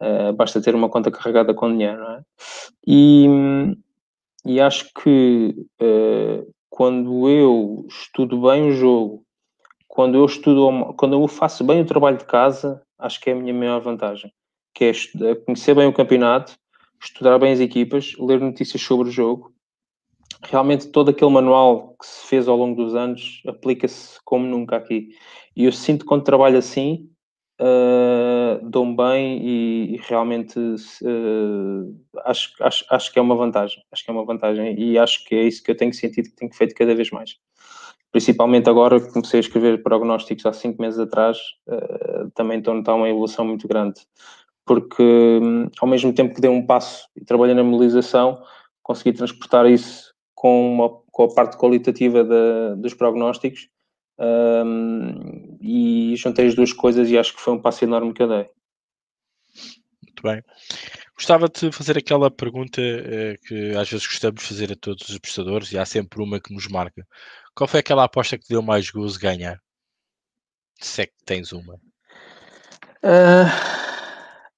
[0.00, 2.22] Uh, basta ter uma conta carregada com dinheiro, não é?
[2.86, 3.26] E,
[4.44, 9.24] e acho que uh, quando eu estudo bem o jogo,
[9.86, 13.36] quando eu estudo, quando eu faço bem o trabalho de casa, acho que é a
[13.36, 14.32] minha maior vantagem,
[14.74, 16.54] que é estudar, conhecer bem o campeonato,
[17.00, 19.53] estudar bem as equipas, ler notícias sobre o jogo.
[20.50, 25.08] Realmente todo aquele manual que se fez ao longo dos anos aplica-se como nunca aqui.
[25.56, 27.08] E eu sinto quando trabalho assim,
[27.60, 33.82] uh, dou-me bem e, e realmente uh, acho, acho, acho que é uma vantagem.
[33.90, 36.36] Acho que é uma vantagem e acho que é isso que eu tenho sentido que
[36.36, 37.36] tenho feito cada vez mais.
[38.12, 41.38] Principalmente agora que comecei a escrever prognósticos há cinco meses atrás,
[41.68, 44.00] uh, também estou a notar uma evolução muito grande.
[44.66, 48.40] Porque um, ao mesmo tempo que dei um passo e trabalhei na mobilização,
[48.82, 50.13] consegui transportar isso
[50.44, 52.22] com, uma, com a parte qualitativa
[52.76, 53.70] dos prognósticos
[54.18, 58.28] um, e juntei as duas coisas e acho que foi um passo enorme que eu
[58.28, 58.50] dei.
[60.02, 60.42] Muito bem.
[61.16, 65.16] Gostava de fazer aquela pergunta eh, que às vezes gostamos de fazer a todos os
[65.16, 67.06] apostadores e há sempre uma que nos marca.
[67.54, 69.58] Qual foi aquela aposta que deu mais gozo ganhar?
[70.78, 71.76] Se é que tens uma.
[73.02, 73.48] Uh,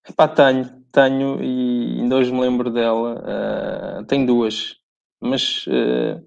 [0.09, 4.01] epá, tenho, tenho e ainda hoje me lembro dela.
[4.01, 4.75] Uh, tenho duas,
[5.21, 6.23] mas uh,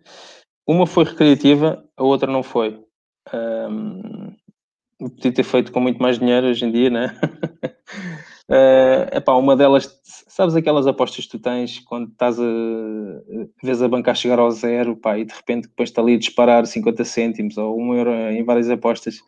[0.67, 2.79] uma foi recreativa, a outra não foi.
[3.33, 4.35] Um,
[4.99, 7.19] podia ter feito com muito mais dinheiro hoje em dia, né?
[8.49, 12.43] uh, epá, uma delas, sabes aquelas apostas que tu tens quando estás a,
[13.63, 16.19] vês a banca a chegar ao zero, pá, e de repente depois está ali a
[16.19, 19.19] disparar 50 cêntimos ou um euro em várias apostas.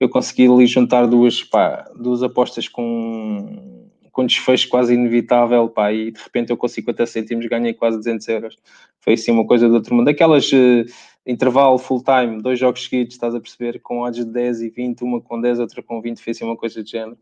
[0.00, 3.83] Eu consegui ali juntar duas, pá, duas apostas com,
[4.14, 8.28] com desfecho quase inevitável, pá, e de repente eu com 50 cêntimos ganhei quase 200
[8.28, 8.58] euros.
[9.00, 10.08] Foi assim uma coisa do outro mundo.
[10.08, 10.50] Aquelas...
[10.50, 10.86] Uh,
[11.26, 15.02] intervalo full time, dois jogos seguidos, estás a perceber, com odds de 10 e 20,
[15.02, 17.18] uma com 10, outra com 20, fez assim uma coisa de género.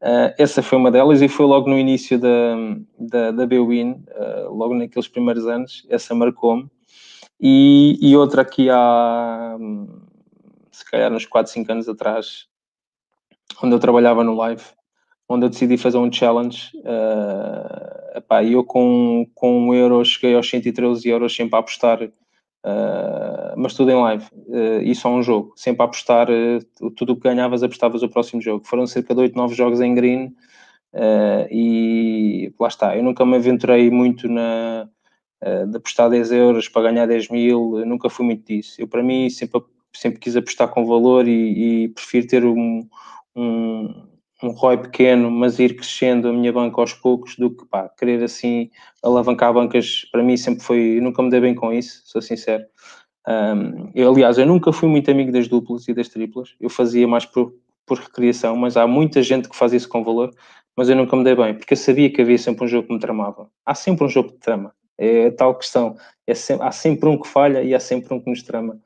[0.00, 2.54] Uh, essa foi uma delas e foi logo no início da,
[2.98, 6.70] da, da BWIN, uh, logo naqueles primeiros anos, essa marcou-me.
[7.40, 9.56] E, e outra aqui há,
[10.70, 12.46] se calhar, uns 4, 5 anos atrás,
[13.60, 14.62] onde eu trabalhava no live,
[15.28, 16.70] onde eu decidi fazer um challenge.
[16.78, 22.10] Uh, epá, eu com, com um euro cheguei aos 113 euros sempre a apostar
[22.64, 27.12] Uh, mas tudo em live uh, e só um jogo, sempre a apostar uh, tudo
[27.12, 28.64] o que ganhavas, apostavas o próximo jogo.
[28.64, 30.34] Foram cerca de 8, 9 jogos em green
[31.50, 32.96] e lá está.
[32.96, 34.88] Eu nunca me aventurei muito na
[35.68, 38.80] de apostar 10 euros para ganhar 10 mil, nunca fui muito disso.
[38.80, 39.60] Eu, para mim, sempre,
[39.92, 42.86] sempre quis apostar com valor e, e prefiro ter um,
[43.34, 44.06] um
[44.42, 48.22] um ROI pequeno, mas ir crescendo a minha banca aos poucos, do que pá, querer
[48.22, 48.70] assim
[49.02, 52.64] alavancar bancas, para mim sempre foi, nunca me dei bem com isso, sou sincero.
[53.26, 57.06] Um, eu, aliás, eu nunca fui muito amigo das duplas e das triplas, eu fazia
[57.06, 57.54] mais por,
[57.86, 60.30] por recriação, mas há muita gente que faz isso com valor,
[60.76, 62.94] mas eu nunca me dei bem, porque eu sabia que havia sempre um jogo que
[62.94, 63.48] me tramava.
[63.64, 65.96] Há sempre um jogo que trama, é tal questão.
[66.26, 68.80] É sempre, há sempre um que falha e há sempre um que nos trama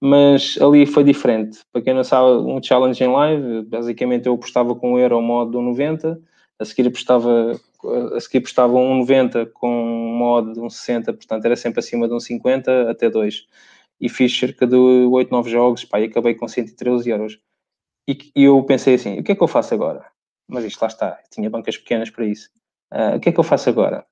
[0.00, 1.60] mas ali foi diferente.
[1.72, 5.52] Para quem não sabe, um challenge em live, basicamente eu apostava com um euro modo
[5.52, 6.18] de 1,90,
[6.58, 7.60] a seguir apostava,
[8.14, 12.14] a seguir apostava um 1,90 com um modo de 1,60, portanto era sempre acima de
[12.14, 13.46] 1,50 até 2.
[14.00, 17.38] E fiz cerca de 8, 9 jogos, pá, e acabei com 113 euros.
[18.08, 20.06] e, e, eu pensei assim: o que é que eu faço agora?
[20.48, 22.50] Mas isto lá está, tinha bancas pequenas para isso.
[22.92, 24.06] Uh, o que é que eu faço agora?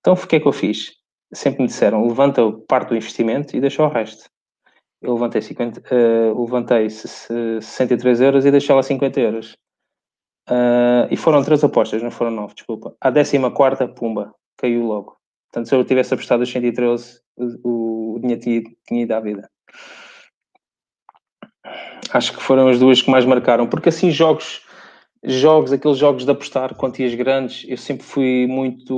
[0.00, 0.92] Então, o que é que eu fiz?
[1.32, 4.28] Sempre me disseram: levanta parte do investimento e deixa o resto.
[5.04, 9.52] Eu levantei, 50, uh, levantei 63 euros e deixei lá 50 euros.
[10.48, 12.96] Uh, e foram três apostas, não foram nove, desculpa.
[13.00, 15.16] A décima quarta, pumba, caiu logo.
[15.50, 17.20] Portanto, se eu tivesse apostado os 113,
[17.62, 19.48] o, o dinheiro tinha, tinha ido à vida.
[22.10, 24.64] Acho que foram as duas que mais marcaram, porque assim jogos
[25.24, 28.94] jogos, aqueles jogos de apostar quantias grandes, eu sempre fui muito.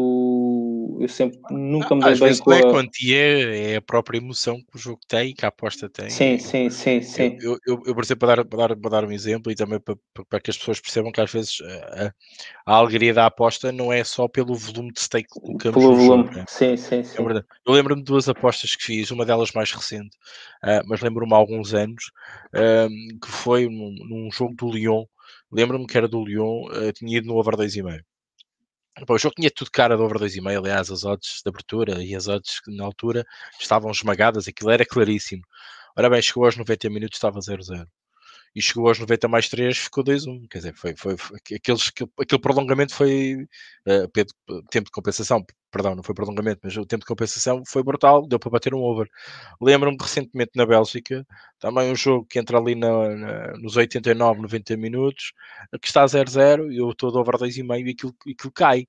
[1.00, 2.70] Eu sempre nunca me dei Às bem vezes com não é a.
[2.70, 6.08] quantia, é a própria emoção que o jogo tem, que a aposta tem.
[6.08, 7.38] Sim, sim, sim, sim.
[7.40, 9.80] Eu, eu, eu, por exemplo, para dar, para, dar, para dar um exemplo e também
[9.80, 9.96] para,
[10.28, 12.12] para que as pessoas percebam que às vezes a,
[12.64, 15.96] a alegria da aposta não é só pelo volume de stake que colocamos Pelo no
[15.96, 16.36] volume, jogo.
[16.36, 16.44] né?
[16.48, 17.24] sim, sim, É sim.
[17.24, 17.46] verdade.
[17.66, 20.16] Eu lembro-me de duas apostas que fiz, uma delas mais recente,
[20.64, 22.10] uh, mas lembro-me há alguns anos,
[22.54, 25.04] um, que foi num, num, jogo do Lyon.
[25.50, 28.00] Lembro-me que era do Lyon, uh, tinha ido no over 2,5.
[29.04, 32.14] Bom, o jogo tinha tudo cara do over 2,5, aliás, as odds de abertura e
[32.14, 33.26] as odds na altura
[33.60, 35.42] estavam esmagadas, aquilo era claríssimo.
[35.96, 37.86] Ora bem, chegou aos 90 minutos, estava 0-0
[38.56, 40.48] e chegou aos 90 mais 3, ficou 2-1.
[40.48, 43.46] Quer dizer, foi, foi, foi aqueles, aquele prolongamento foi
[43.86, 44.08] uh,
[44.70, 45.44] tempo de compensação,
[45.76, 48.82] perdão, não foi prolongamento, mas o tempo de compensação foi brutal, deu para bater um
[48.82, 49.06] over.
[49.60, 51.24] Lembro-me recentemente na Bélgica,
[51.60, 55.32] também um jogo que entra ali na, na, nos 89, 90 minutos,
[55.80, 58.86] que está a 0-0 e eu estou de over 2,5 e aquilo, aquilo cai.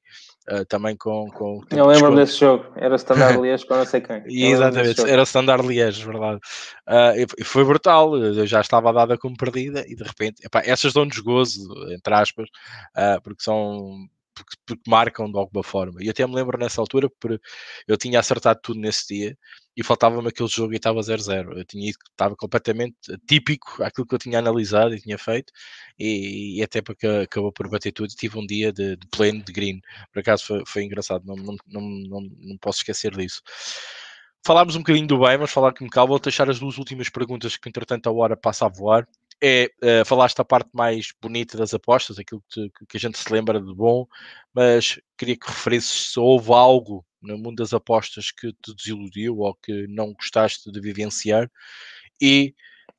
[0.50, 4.00] Uh, também com, com Eu lembro de desse jogo, era Standard Liège com não sei
[4.00, 4.24] quem.
[4.28, 6.40] Exatamente, era Standard Liège, verdade.
[6.88, 10.94] Uh, e foi brutal, eu já estava dada como perdida e de repente, epá, essas
[10.94, 11.60] dão-nos gozo,
[11.92, 12.48] entre aspas,
[12.96, 14.08] uh, porque são
[14.38, 16.04] porque, porque, marcam de alguma forma.
[16.04, 17.40] E até me lembro nessa altura, porque
[17.88, 19.38] eu tinha acertado tudo nesse dia
[19.76, 21.58] e faltava-me aquele jogo e estava 0-0.
[21.58, 22.96] Eu tinha ido, estava completamente
[23.28, 25.52] típico àquilo que eu tinha analisado e tinha feito,
[26.00, 28.10] e, e até porque acabou por bater tudo.
[28.10, 29.80] Tive um dia de, de pleno de green,
[30.14, 33.42] por acaso foi, foi engraçado, não, não, não, não, não posso esquecer disso.
[34.46, 37.58] Falámos um bocadinho do bem, mas falar com calma, vou deixar as duas últimas perguntas
[37.58, 39.08] que entretanto a hora passa a voar
[39.42, 43.32] é uh, falaste a parte mais bonita das apostas, aquilo que, que, a gente se
[43.32, 44.08] lembra de bom,
[44.54, 49.56] mas queria que referisses se houve algo no mundo das apostas que te desiludiu ou
[49.56, 51.50] que não gostaste de vivenciar
[52.22, 52.54] e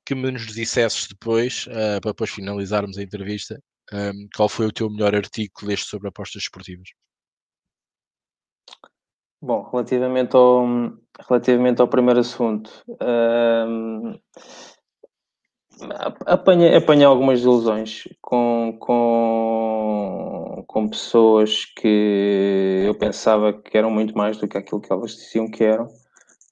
[0.04, 3.60] que me nos dissesses depois, uh, para depois finalizarmos a entrevista,
[3.92, 6.88] um, qual foi o teu melhor artigo que leste sobre apostas esportivas?
[9.40, 10.66] Bom, relativamente ao,
[11.28, 14.18] relativamente ao primeiro assunto, um,
[16.26, 24.36] apanhei, apanhei algumas ilusões com, com, com pessoas que eu pensava que eram muito mais
[24.36, 25.86] do que aquilo que elas diziam que eram.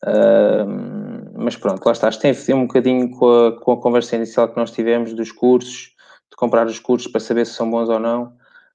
[0.05, 2.11] Uh, mas pronto, lá está.
[2.11, 5.33] Tem a ver um bocadinho com a, com a conversa inicial que nós tivemos dos
[5.33, 5.95] cursos,
[6.31, 8.35] de comprar os cursos para saber se são bons ou não.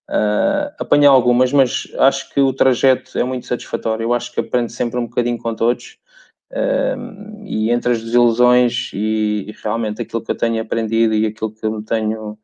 [0.10, 4.04] Uh, apanhei algumas, mas acho que o trajeto é muito satisfatório.
[4.04, 5.98] Eu acho que aprendo sempre um bocadinho com todos
[7.46, 11.84] e entre as desilusões e, realmente aquilo que eu tenho aprendido e aquilo que me
[11.84, 12.38] tenho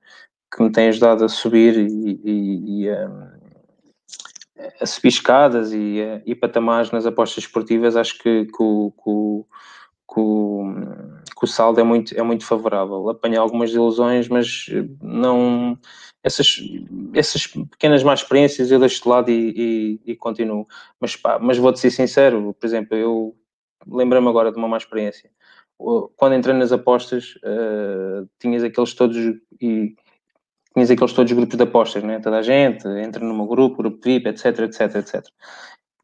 [0.56, 6.34] que me tem ajudado a subir e, e, e a, subir escadas e, a, e
[6.36, 9.46] patamares nas apostas esportivas, acho que, que, o, que, o,
[10.14, 10.66] que, o,
[11.38, 13.10] que o saldo é muito, é muito favorável.
[13.10, 14.68] Apanhei algumas ilusões, mas
[15.02, 15.78] não
[16.24, 16.62] essas,
[17.14, 20.68] essas pequenas más experiências eu deixo de lado e, e, e continuo.
[21.00, 23.36] Mas, mas vou-te ser sincero, por exemplo, eu
[23.90, 25.30] lembrei-me agora de uma má experiência.
[26.16, 29.16] Quando entrei nas apostas, uh, tinhas aqueles todos
[29.62, 29.96] e
[30.74, 32.20] tinhas aqueles todos grupos de apostas, né?
[32.20, 35.26] Toda a gente entra num grupo, grupo VIP, etc, etc, etc.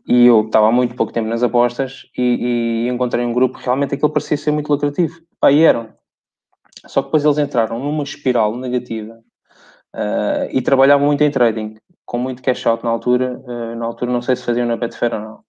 [0.08, 3.66] E eu estava há muito pouco tempo nas apostas e, e encontrei um grupo que
[3.66, 5.22] realmente aquilo parecia ser muito lucrativo.
[5.40, 5.94] Pá, e eram.
[6.86, 9.20] Só que depois eles entraram numa espiral negativa
[9.96, 13.42] uh, e trabalhavam muito em trading, com muito cash out na altura.
[13.46, 15.44] Uh, na altura não sei se faziam na Betfair ou não.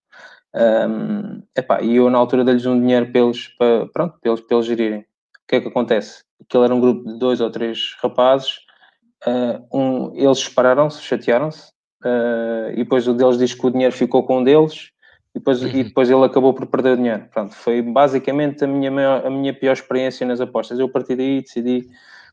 [0.55, 4.41] Um, epá, e eu, na altura, dei-lhes um dinheiro para eles, para, pronto, para eles,
[4.41, 5.01] para eles gerirem.
[5.01, 6.23] O que é que acontece?
[6.41, 8.59] Aquilo era um grupo de dois ou três rapazes,
[9.27, 11.73] uh, um, eles separaram-se, chatearam-se,
[12.05, 14.91] uh, e depois o deles diz que o dinheiro ficou com um deles,
[15.35, 15.69] e depois, uhum.
[15.69, 17.27] e depois ele acabou por perder o dinheiro.
[17.33, 20.79] Pronto, foi basicamente a minha, maior, a minha pior experiência nas apostas.
[20.79, 21.89] Eu, a partir daí, decidi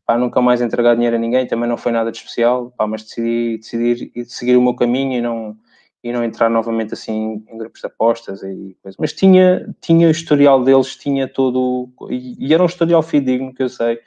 [0.05, 3.03] pá, nunca mais entregar dinheiro a ninguém, também não foi nada de especial, pá, mas
[3.03, 5.57] decidi, decidi seguir o meu caminho e não
[6.03, 8.97] e não entrar novamente assim em grupos de apostas e coisas.
[8.99, 11.89] Mas tinha, tinha o historial deles, tinha todo.
[12.09, 13.99] E, e era um historial fidedigno que eu sei.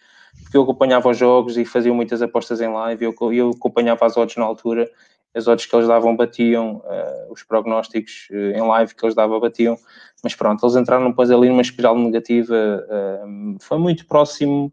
[0.42, 4.16] porque eu acompanhava os jogos e fazia muitas apostas em live, eu, eu acompanhava as
[4.16, 4.90] odds na altura,
[5.34, 9.40] as odds que eles davam batiam, uh, os prognósticos uh, em live que eles davam
[9.40, 9.76] batiam,
[10.22, 14.72] mas pronto, eles entraram depois ali numa espiral negativa, uh, foi muito próximo,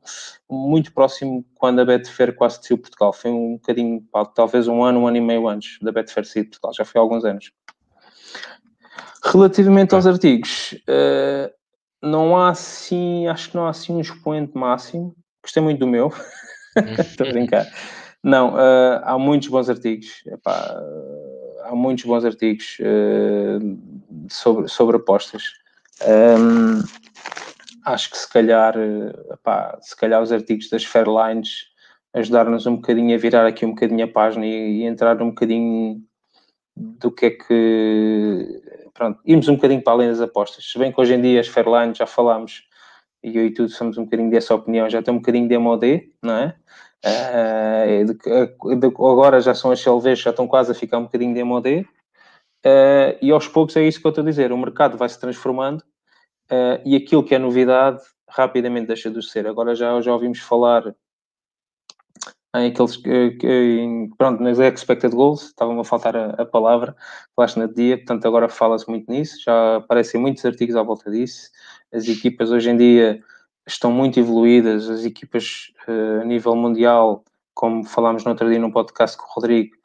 [0.50, 4.04] muito próximo quando a Betfair quase decidiu Portugal, foi um bocadinho,
[4.36, 7.02] talvez um ano, um ano e meio antes da Betfair decidir Portugal, já foi há
[7.02, 7.52] alguns anos.
[9.24, 10.76] Relativamente aos artigos,
[12.02, 16.12] não há assim, acho que não há assim um expoente máximo, gostei muito do meu,
[17.00, 17.68] estou a brincar.
[18.24, 20.24] Não, uh, há muitos bons artigos.
[20.28, 23.80] Epá, uh, há muitos bons artigos uh,
[24.30, 25.44] sobre, sobre apostas.
[26.08, 26.84] Um,
[27.86, 28.76] acho que se calhar,
[29.32, 31.72] epá, se calhar os artigos das Fairlines
[32.14, 36.02] ajudar-nos um bocadinho a virar aqui um bocadinho a página e, e, entrar um bocadinho
[36.76, 38.62] do que é que.
[38.94, 40.70] Pronto, irmos um bocadinho para além das apostas.
[40.70, 42.64] Se bem que hoje em dia as Fairlines já falámos
[43.24, 46.12] e eu e tu somos um bocadinho dessa opinião, já tem um bocadinho de MOD,
[46.22, 46.56] não é?
[47.04, 51.80] Uh, agora já são as CLVs, já estão quase a ficar um bocadinho de MOD.
[51.80, 51.88] Uh,
[52.64, 55.20] eh, e aos poucos é isso que eu estou a dizer, o mercado vai se
[55.20, 55.82] transformando
[56.52, 58.00] uh, e aquilo que é novidade
[58.30, 59.48] rapidamente deixa de ser.
[59.48, 60.96] Agora já, já ouvimos falar
[62.56, 66.96] em aqueles em, pronto, nas expected goals, estava-me a faltar a, a, palavra,
[67.36, 71.50] falaste na dia, portanto agora fala-se muito nisso, já aparecem muitos artigos à volta disso.
[71.94, 73.24] As equipas hoje em dia
[73.68, 78.72] estão muito evoluídas, as equipas uh, a nível mundial, como falámos no outro dia no
[78.72, 79.76] podcast com o Rodrigo,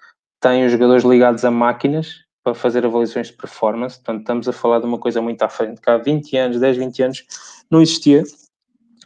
[0.40, 4.78] têm os jogadores ligados a máquinas para fazer avaliações de performance, portanto estamos a falar
[4.78, 7.24] de uma coisa muito à frente, que há 20 anos, 10, 20 anos,
[7.70, 8.22] não existia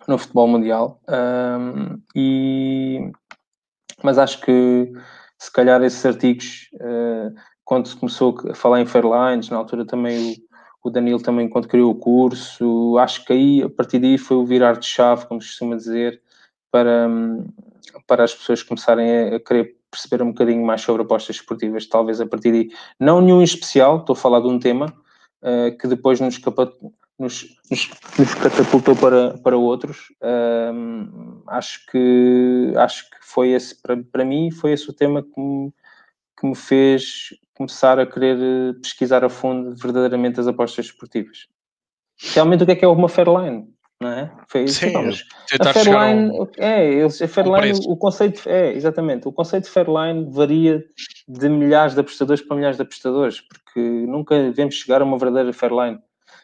[0.07, 3.11] no futebol mundial, um, e...
[4.03, 4.93] mas acho que
[5.39, 10.33] se calhar esses artigos, uh, quando se começou a falar em Fairlines, na altura também
[10.33, 10.50] o
[10.83, 14.47] o Danilo também quando criou o curso, acho que aí, a partir daí foi o
[14.47, 16.23] virar de chave, como se costuma dizer,
[16.71, 17.09] para,
[18.07, 22.27] para as pessoas começarem a, querer perceber um bocadinho mais sobre apostas esportivas, talvez a
[22.27, 22.71] partir daí.
[22.99, 24.95] Não nenhum em especial, estou a falar de um tema
[25.43, 26.41] uh, que depois nos,
[27.19, 30.13] nos, nos, nos, catapultou para, para outros.
[30.23, 35.41] Uh, acho, que, acho que foi esse, para, para mim, foi esse o tema que
[35.41, 35.73] me,
[36.39, 41.47] que me fez começar a querer eh, pesquisar a fundo verdadeiramente as apostas esportivas.
[42.33, 43.69] Realmente o que é que é uma Fairline?
[44.01, 44.33] Não é?
[44.49, 45.27] Foi, Sim, vamos,
[45.61, 50.27] a Fairline, um, é, a Fairline, um o conceito, é, exatamente, o conceito de Fairline
[50.31, 50.83] varia
[51.29, 55.53] de milhares de apostadores para milhares de apostadores, porque nunca devemos chegar a uma verdadeira
[55.53, 55.99] Fairline.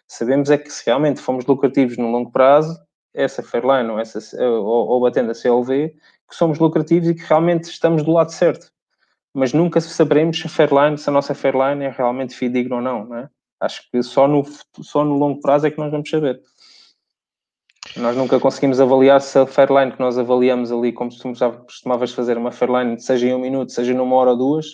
[0.06, 2.78] Sabemos é que se realmente fomos lucrativos no longo prazo,
[3.14, 5.94] essa Fairline ou, essa, ou, ou batendo a CLV,
[6.28, 8.70] que somos lucrativos e que realmente estamos do lado certo
[9.36, 13.04] mas nunca saberemos se a Fairline, se a nossa Fairline é realmente fidedigna ou não,
[13.04, 13.28] não é?
[13.60, 14.42] Acho que só no,
[14.80, 16.40] só no longo prazo é que nós vamos saber.
[17.98, 21.10] Nós nunca conseguimos avaliar se a Fairline que nós avaliamos ali, como
[21.66, 24.66] costumavas fazer uma Fairline, seja em um minuto, seja numa hora ou duas,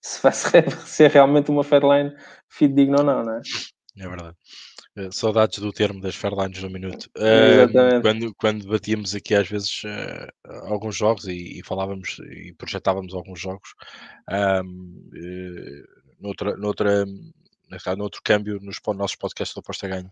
[0.00, 2.12] se vai ser realmente uma Fairline
[2.48, 3.40] fidedigna ou não, não é?
[3.98, 4.36] É verdade.
[4.96, 7.10] Uh, saudades do termo das Fairlines no minuto.
[7.16, 13.12] Uh, quando, quando batíamos aqui às vezes uh, alguns jogos e, e, falávamos e projetávamos
[13.12, 13.74] alguns jogos,
[16.20, 17.04] noutra, noutra,
[17.96, 20.10] no outro câmbio nos nossos podcasts do Aposta Ganho.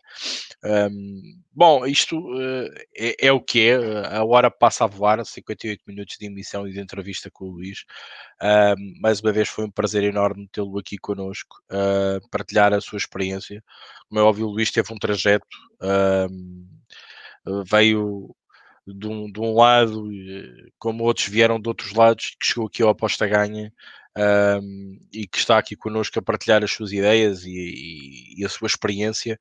[0.65, 5.83] Um, bom, isto uh, é, é, o que é, a hora passa a voar, 58
[5.87, 7.85] minutos de emissão e de entrevista com o Luís.
[8.41, 12.99] Um, mais uma vez foi um prazer enorme tê-lo aqui connosco, uh, partilhar a sua
[12.99, 13.63] experiência.
[14.09, 15.47] Como é óbvio, o Luís teve um trajeto,
[17.67, 18.35] veio
[18.87, 20.09] de um, de um, lado,
[20.79, 23.73] como outros vieram de outros lados, que chegou aqui ao Aposta Ganha
[24.17, 28.49] um, e que está aqui connosco a partilhar as suas ideias e, e, e a
[28.49, 29.39] sua experiência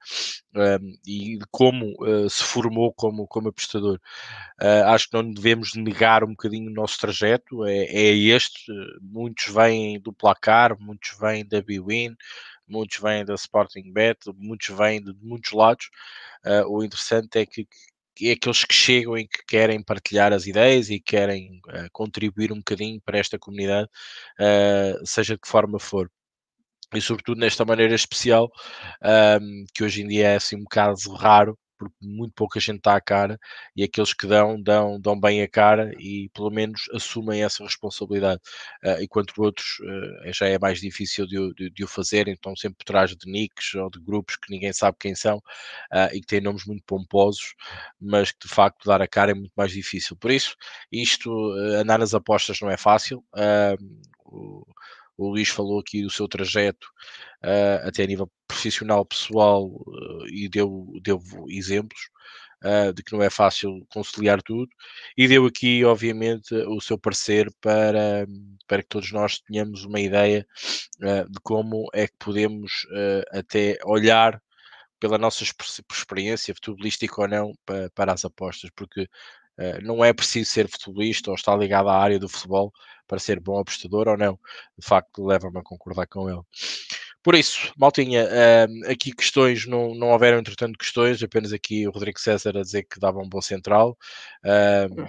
[0.55, 3.99] um, e de como uh, se formou como, como apostador.
[4.61, 8.71] Uh, acho que não devemos negar um bocadinho o nosso trajeto, é, é este.
[9.01, 12.15] Muitos vêm do placar, muitos vêm da Bwin,
[12.67, 15.89] muitos vêm da Sporting Bet, muitos vêm de, de muitos lados.
[16.45, 17.67] Uh, o interessante é que,
[18.29, 23.01] aqueles que chegam e que querem partilhar as ideias e querem uh, contribuir um bocadinho
[23.01, 23.89] para esta comunidade,
[24.39, 26.11] uh, seja de que forma for.
[26.93, 28.51] E sobretudo nesta maneira especial,
[29.41, 32.95] um, que hoje em dia é assim um bocado raro, porque muito pouca gente está
[32.95, 33.39] à cara
[33.75, 38.39] e aqueles que dão, dão, dão bem a cara e pelo menos assumem essa responsabilidade.
[38.83, 42.77] Uh, enquanto outros uh, já é mais difícil de, de, de, o fazer, então sempre
[42.77, 46.27] por trás de nicks ou de grupos que ninguém sabe quem são uh, e que
[46.27, 47.55] têm nomes muito pomposos,
[47.99, 50.15] mas que de facto dar a cara é muito mais difícil.
[50.15, 50.55] Por isso,
[50.91, 51.31] isto,
[51.79, 53.23] andar nas apostas não é fácil.
[55.17, 56.87] O Luís falou aqui do seu trajeto,
[57.43, 61.99] uh, até a nível profissional, pessoal, uh, e deu, deu exemplos.
[62.63, 64.69] uh, de que não é fácil conciliar tudo,
[65.17, 68.25] e deu aqui, obviamente, o seu parecer para,
[68.67, 70.45] para que todos nós tenhamos uma ideia
[70.99, 72.71] de como é que podemos
[73.31, 74.41] até olhar
[74.99, 79.09] pela nossa experiência futebolística ou não para, para as apostas, porque
[79.81, 82.71] não é preciso ser futebolista ou estar ligado à área do futebol
[83.07, 84.39] para ser bom apostador ou não.
[84.77, 86.41] De facto, leva-me a concordar com ele.
[87.23, 92.19] Por isso, Maltinha, uh, aqui questões, não, não houveram entretanto questões, apenas aqui o Rodrigo
[92.19, 93.95] César a dizer que dava um bom central.
[94.43, 95.05] Uh,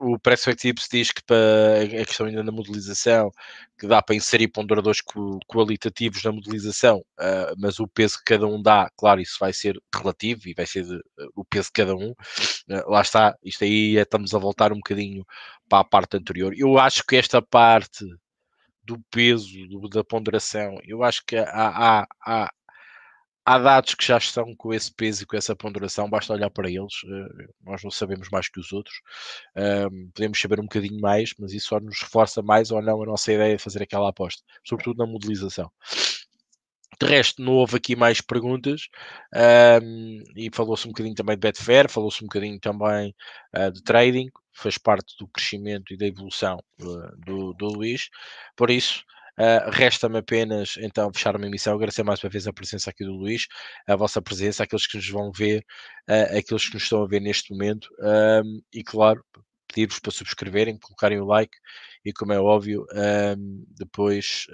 [0.00, 3.30] o Perspectives diz que para a questão ainda da modelização,
[3.78, 5.00] que dá para inserir ponderadores
[5.46, 9.80] qualitativos na modelização, uh, mas o peso que cada um dá, claro, isso vai ser
[9.94, 11.02] relativo e vai ser de, uh,
[11.34, 12.10] o peso de cada um.
[12.10, 15.24] Uh, lá está, isto aí é, estamos a voltar um bocadinho
[15.68, 16.54] para a parte anterior.
[16.56, 18.04] Eu acho que esta parte
[18.88, 20.78] do peso, do, da ponderação.
[20.82, 22.50] Eu acho que há, há, há,
[23.54, 26.68] há, dados que já estão com esse peso e com essa ponderação, basta olhar para
[26.68, 27.02] eles.
[27.04, 28.96] Uh, nós não sabemos mais que os outros.
[30.14, 33.32] Podemos saber um bocadinho mais, mas isso só nos reforça mais ou não a nossa
[33.32, 35.70] ideia de fazer aquela aposta, sobretudo na modelização.
[37.00, 38.88] De resto, não houve aqui mais perguntas
[39.80, 43.14] um, e falou-se um bocadinho também de Betfair, falou-se um bocadinho também
[43.56, 48.08] uh, de trading, fez parte do crescimento e da evolução uh, do, do Luís.
[48.56, 49.04] Por isso,
[49.38, 53.12] Uh, Resta-me apenas então fechar uma emissão, agradecer mais uma vez a presença aqui do
[53.12, 53.46] Luís,
[53.86, 55.64] a vossa presença, aqueles que nos vão ver,
[56.10, 59.24] uh, aqueles que nos estão a ver neste momento, um, e claro,
[59.68, 61.56] pedir-vos para subscreverem, colocarem o like
[62.04, 62.84] e, como é óbvio,
[63.36, 64.46] um, depois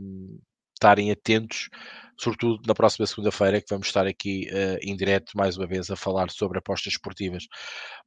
[0.00, 0.38] um,
[0.82, 1.68] estarem atentos,
[2.16, 5.96] sobretudo na próxima segunda-feira, que vamos estar aqui uh, em direto mais uma vez a
[5.96, 7.46] falar sobre apostas esportivas.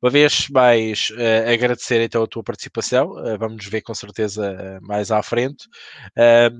[0.01, 4.79] Uma vez mais, uh, agradecer então a tua participação, uh, vamos nos ver com certeza
[4.81, 5.67] mais à frente.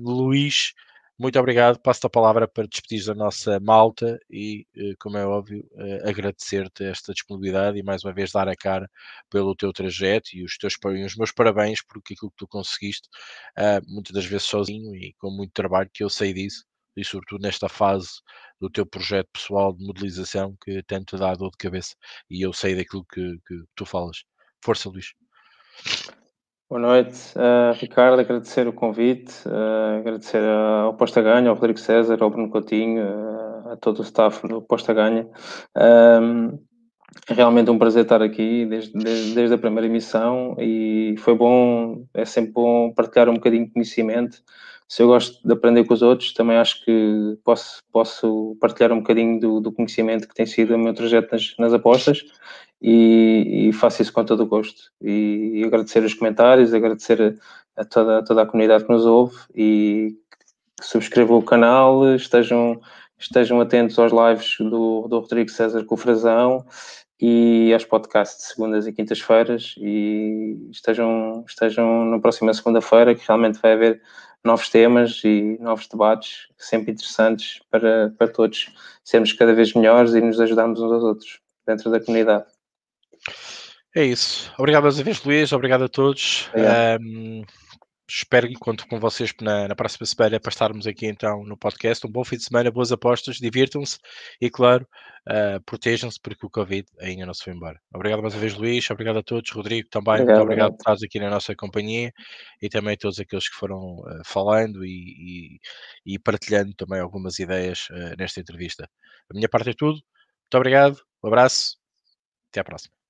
[0.00, 0.72] Luís,
[1.18, 1.80] muito obrigado.
[1.80, 4.66] Passo-te a palavra para despedir da nossa malta e,
[4.98, 5.68] como é óbvio,
[6.04, 8.90] agradecer-te esta disponibilidade e mais uma vez dar a cara
[9.30, 13.08] pelo teu trajeto e os, teus, e os meus parabéns por aquilo que tu conseguiste,
[13.86, 16.64] muitas das vezes sozinho e com muito trabalho, que eu sei disso,
[16.96, 18.08] e sobretudo nesta fase
[18.60, 21.94] do teu projeto pessoal de modelização que tanto dá dor de cabeça
[22.30, 24.24] e eu sei daquilo que, que tu falas.
[24.62, 25.12] Força, Luís.
[26.68, 28.18] Boa noite, uh, Ricardo.
[28.18, 33.70] Agradecer o convite, uh, agradecer ao Posta Ganha, ao Rodrigo César, ao Bruno Coutinho, uh,
[33.70, 35.28] a todo o staff do Posta Ganha.
[35.76, 36.58] Um,
[37.30, 42.04] é realmente um prazer estar aqui desde, desde, desde, a primeira emissão e foi bom,
[42.12, 44.42] é sempre bom partilhar um bocadinho de conhecimento.
[44.88, 48.98] Se eu gosto de aprender com os outros, também acho que posso, posso partilhar um
[48.98, 52.24] bocadinho do, do conhecimento que tem sido o meu trajeto nas, nas apostas
[52.80, 54.92] e, e, faço isso com todo o gosto.
[55.02, 57.38] E, e agradecer os comentários, agradecer
[57.76, 60.16] a, a, toda, a toda a comunidade que nos ouve e
[60.78, 62.80] que subscrevam o canal, estejam,
[63.18, 66.66] estejam atentos aos lives do, do Rodrigo César com o Frazão
[67.20, 73.58] e aos podcasts de segundas e quintas-feiras e estejam, estejam na próxima segunda-feira que realmente
[73.60, 74.02] vai haver
[74.44, 78.70] novos temas e novos debates sempre interessantes para, para todos
[79.02, 82.55] sermos cada vez melhores e nos ajudarmos uns aos outros dentro da comunidade.
[83.94, 84.52] É isso.
[84.58, 85.52] Obrigado mais uma vez, Luís.
[85.52, 86.50] Obrigado a todos.
[87.00, 87.42] Um,
[88.08, 92.06] espero que conto com vocês na, na, próxima semana para estarmos aqui então no podcast.
[92.06, 93.98] Um bom fim de semana, boas apostas, divirtam-se
[94.40, 94.86] e, claro,
[95.28, 97.80] uh, protejam-se porque o Covid ainda não se foi embora.
[97.92, 98.88] Obrigado mais uma vez, Luís.
[98.90, 99.50] Obrigado a todos.
[99.50, 100.14] Rodrigo, também.
[100.14, 102.12] Obrigado, muito obrigado por estar aqui na nossa companhia
[102.62, 105.58] e também a todos aqueles que foram uh, falando e,
[106.04, 108.88] e, e, partilhando também algumas ideias uh, nesta entrevista.
[109.30, 109.94] A minha parte é tudo.
[109.94, 111.00] Muito obrigado.
[111.24, 111.76] Um abraço.
[112.50, 113.05] Até à próxima.